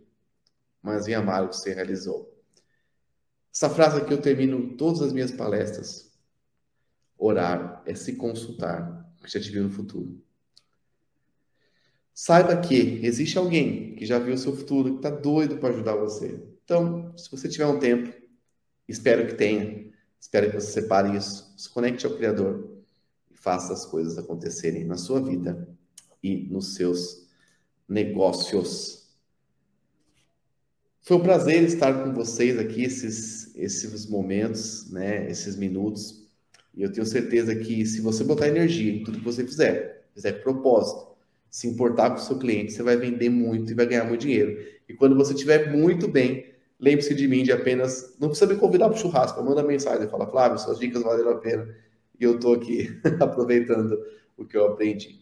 [0.83, 2.34] mas em amar o que você realizou.
[3.55, 6.13] Essa frase aqui eu termino todas as minhas palestras.
[7.17, 10.21] Orar é se consultar, que já te viu no futuro.
[12.13, 15.95] Saiba que existe alguém que já viu o seu futuro, que está doido para ajudar
[15.95, 16.43] você.
[16.65, 18.13] Então, se você tiver um tempo,
[18.89, 22.83] espero que tenha, espero que você separe isso, se conecte ao Criador
[23.31, 25.69] e faça as coisas acontecerem na sua vida
[26.21, 27.29] e nos seus
[27.89, 29.04] negócios.
[31.05, 36.27] Foi um prazer estar com vocês aqui esses, esses momentos, né, esses minutos.
[36.75, 40.33] E eu tenho certeza que se você botar energia em tudo que você fizer, fizer
[40.43, 41.15] propósito,
[41.51, 44.59] se importar com o seu cliente, você vai vender muito e vai ganhar muito dinheiro.
[44.89, 48.17] E quando você estiver muito bem, lembre-se de mim de apenas.
[48.19, 51.37] Não precisa me convidar para o churrasco, manda mensagem, fala, Flávio, suas dicas valeram a
[51.37, 51.69] pena.
[52.19, 52.89] E eu estou aqui
[53.21, 53.95] aproveitando
[54.39, 55.21] o que eu aprendi.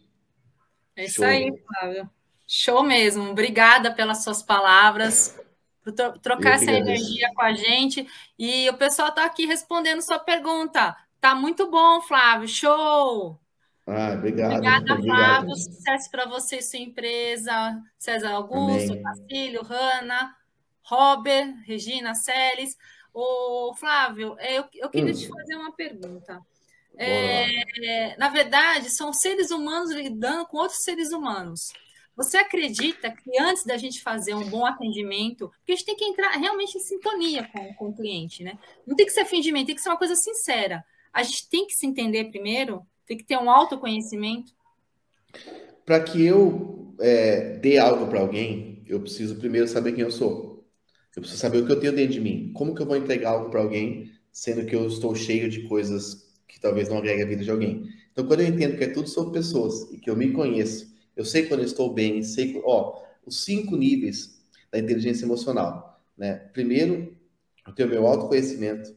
[0.94, 1.24] É isso Show.
[1.24, 2.08] aí, Flávio.
[2.46, 3.30] Show mesmo.
[3.30, 5.36] Obrigada pelas suas palavras,
[5.82, 8.06] por trocar essa energia com a gente.
[8.38, 10.96] E o pessoal está aqui respondendo sua pergunta.
[11.20, 12.48] Tá muito bom, Flávio.
[12.48, 13.38] Show!
[13.86, 14.52] Ah, obrigado.
[14.52, 15.56] Obrigada, Flávio.
[15.56, 17.80] Sucesso para você e sua empresa.
[17.98, 20.34] César Augusto, Cacílio, Hanna,
[20.82, 22.76] Robert, Regina, Celes.
[23.12, 25.16] Ô, Flávio, é, eu, eu queria hum.
[25.16, 26.40] te fazer uma pergunta.
[26.96, 31.72] É, na verdade, são seres humanos lidando com outros seres humanos.
[32.16, 36.04] Você acredita que antes da gente fazer um bom atendimento, porque a gente tem que
[36.04, 38.58] entrar realmente em sintonia com, com o cliente, né?
[38.86, 40.84] Não tem que ser fingimento, tem que ser uma coisa sincera.
[41.12, 44.52] A gente tem que se entender primeiro tem que ter um autoconhecimento.
[45.84, 50.66] Para que eu é, dê algo para alguém, eu preciso primeiro saber quem eu sou.
[51.14, 52.52] Eu preciso saber o que eu tenho dentro de mim.
[52.54, 56.32] Como que eu vou entregar algo para alguém, sendo que eu estou cheio de coisas
[56.48, 57.86] que talvez não agreguem a vida de alguém.
[58.10, 60.91] Então, quando eu entendo que é tudo sobre pessoas e que eu me conheço,
[61.22, 64.42] eu sei quando eu estou bem, sei, ó, os cinco níveis
[64.72, 66.34] da inteligência emocional, né?
[66.52, 67.16] Primeiro,
[67.64, 68.94] eu tenho meu autoconhecimento,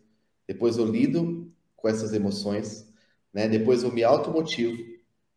[0.47, 2.91] depois eu lido com essas emoções,
[3.31, 3.47] né?
[3.47, 4.75] Depois eu me automotivo,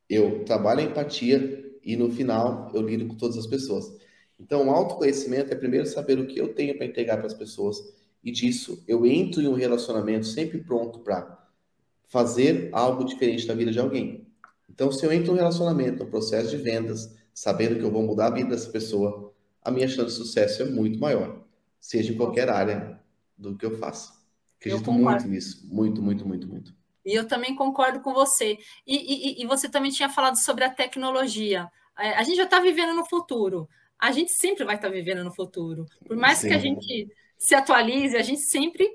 [0.09, 3.84] eu trabalho a empatia e no final eu lido com todas as pessoas.
[4.41, 7.76] Então, o autoconhecimento é primeiro saber o que eu tenho para entregar para as pessoas
[8.24, 11.47] e disso eu entro em um relacionamento sempre pronto para
[12.07, 14.28] fazer algo diferente na vida de alguém.
[14.69, 18.03] Então, se eu entro em um relacionamento, um processo de vendas, sabendo que eu vou
[18.03, 21.45] mudar a vida dessa pessoa, a minha chance de sucesso é muito maior,
[21.81, 23.01] seja em qualquer área
[23.37, 24.12] do que eu faço.
[24.59, 26.75] Acredito muito nisso, muito, muito, muito, muito.
[27.05, 28.59] E eu também concordo com você.
[28.87, 31.71] E, e, e você também tinha falado sobre a tecnologia.
[31.99, 33.69] É, a gente já está vivendo no futuro.
[33.99, 35.87] A gente sempre vai estar tá vivendo no futuro.
[36.07, 36.49] Por mais Sim.
[36.49, 37.09] que a gente
[37.39, 38.89] se atualize, a gente sempre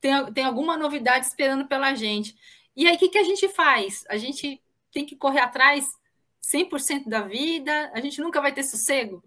[0.00, 2.36] tem, tem alguma novidade esperando pela gente.
[2.78, 4.04] E aí, o que, que a gente faz?
[4.08, 4.62] A gente
[4.92, 5.84] tem que correr atrás
[6.54, 7.90] 100% da vida?
[7.92, 9.20] A gente nunca vai ter sossego?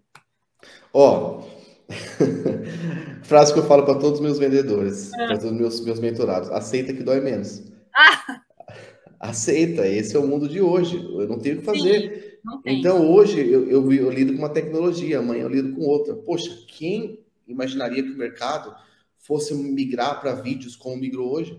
[0.90, 1.92] Ó, oh,
[3.24, 5.26] frase que eu falo para todos os meus vendedores, é.
[5.26, 7.62] para todos os meus, meus mentorados: aceita que dói menos.
[7.94, 8.40] Ah.
[9.20, 10.96] Aceita, esse é o mundo de hoje.
[10.96, 12.40] Eu não tenho o que fazer.
[12.42, 16.12] Sim, então, hoje eu, eu, eu, lido com uma tecnologia, amanhã eu lido com outra.
[16.14, 18.74] Poxa, quem imaginaria que o mercado
[19.18, 21.56] fosse migrar para vídeos como migrou hoje?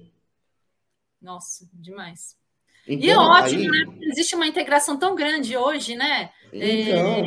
[1.24, 2.36] Nossa, demais.
[2.88, 3.86] Então, e é ótimo, aí...
[3.86, 3.97] né?
[4.01, 6.30] Existe uma integração tão grande hoje, né?
[6.51, 7.26] Então...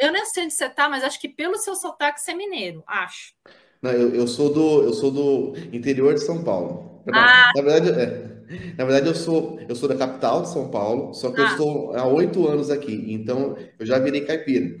[0.00, 2.34] É, eu nem sei onde você está, mas acho que pelo seu sotaque você é
[2.34, 3.32] mineiro, acho.
[3.80, 7.02] Não, eu, eu, sou do eu sou do interior de São Paulo.
[7.12, 7.52] Ah.
[7.54, 8.36] Na verdade, é,
[8.76, 11.44] na verdade, eu sou, eu sou da capital de São Paulo, só que ah.
[11.44, 14.76] eu estou há oito anos aqui, então eu já virei caipira.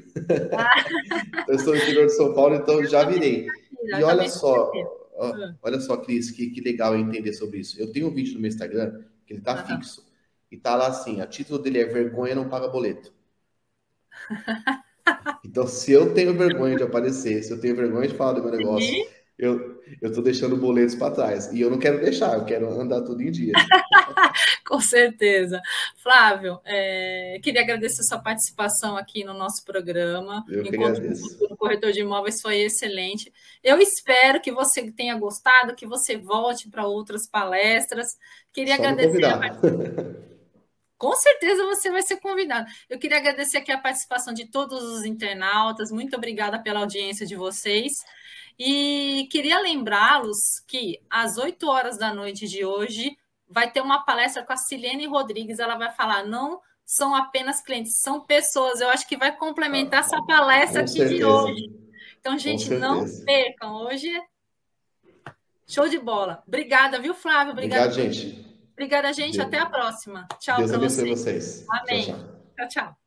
[0.52, 0.84] Ah.
[1.48, 3.46] eu sou do interior de São Paulo, então eu já virei.
[3.84, 4.72] E olha só,
[5.18, 5.54] ah.
[5.62, 7.80] olha só, Cris, que, que legal entender sobre isso.
[7.80, 10.04] Eu tenho um vídeo no meu Instagram que ele tá fixo.
[10.50, 13.12] E tá lá assim, a título dele é vergonha não paga boleto.
[15.44, 18.50] Então, se eu tenho vergonha de aparecer, se eu tenho vergonha de falar do meu
[18.50, 18.92] negócio,
[19.38, 21.52] eu eu estou deixando boletos para trás.
[21.52, 23.52] E eu não quero deixar, eu quero andar tudo em dia.
[24.66, 25.60] Com certeza.
[26.02, 30.44] Flávio, é, queria agradecer a sua participação aqui no nosso programa.
[30.48, 31.44] Eu que agradeço.
[31.44, 33.32] O corretor de imóveis foi excelente.
[33.62, 38.08] Eu espero que você tenha gostado, que você volte para outras palestras.
[38.52, 39.20] Queria Só agradecer.
[40.98, 42.66] Com certeza você vai ser convidado.
[42.88, 45.92] Eu queria agradecer aqui a participação de todos os internautas.
[45.92, 47.92] Muito obrigada pela audiência de vocês.
[48.58, 53.16] E queria lembrá-los que às 8 horas da noite de hoje
[53.48, 55.58] vai ter uma palestra com a Silene Rodrigues.
[55.58, 58.80] Ela vai falar, não são apenas clientes, são pessoas.
[58.80, 61.16] Eu acho que vai complementar essa palestra com aqui certeza.
[61.16, 61.86] de hoje.
[62.18, 63.74] Então, gente, não percam.
[63.84, 64.20] Hoje é
[65.66, 66.42] show de bola.
[66.46, 67.52] Obrigada, viu, Flávio?
[67.52, 68.46] Obrigada, Obrigado, gente.
[68.72, 69.40] Obrigada, gente.
[69.40, 70.26] Até a próxima.
[70.38, 71.64] Tchau Deus abençoe vocês.
[71.70, 72.04] Amém.
[72.04, 72.18] tchau.
[72.56, 72.68] tchau.
[72.68, 73.05] tchau.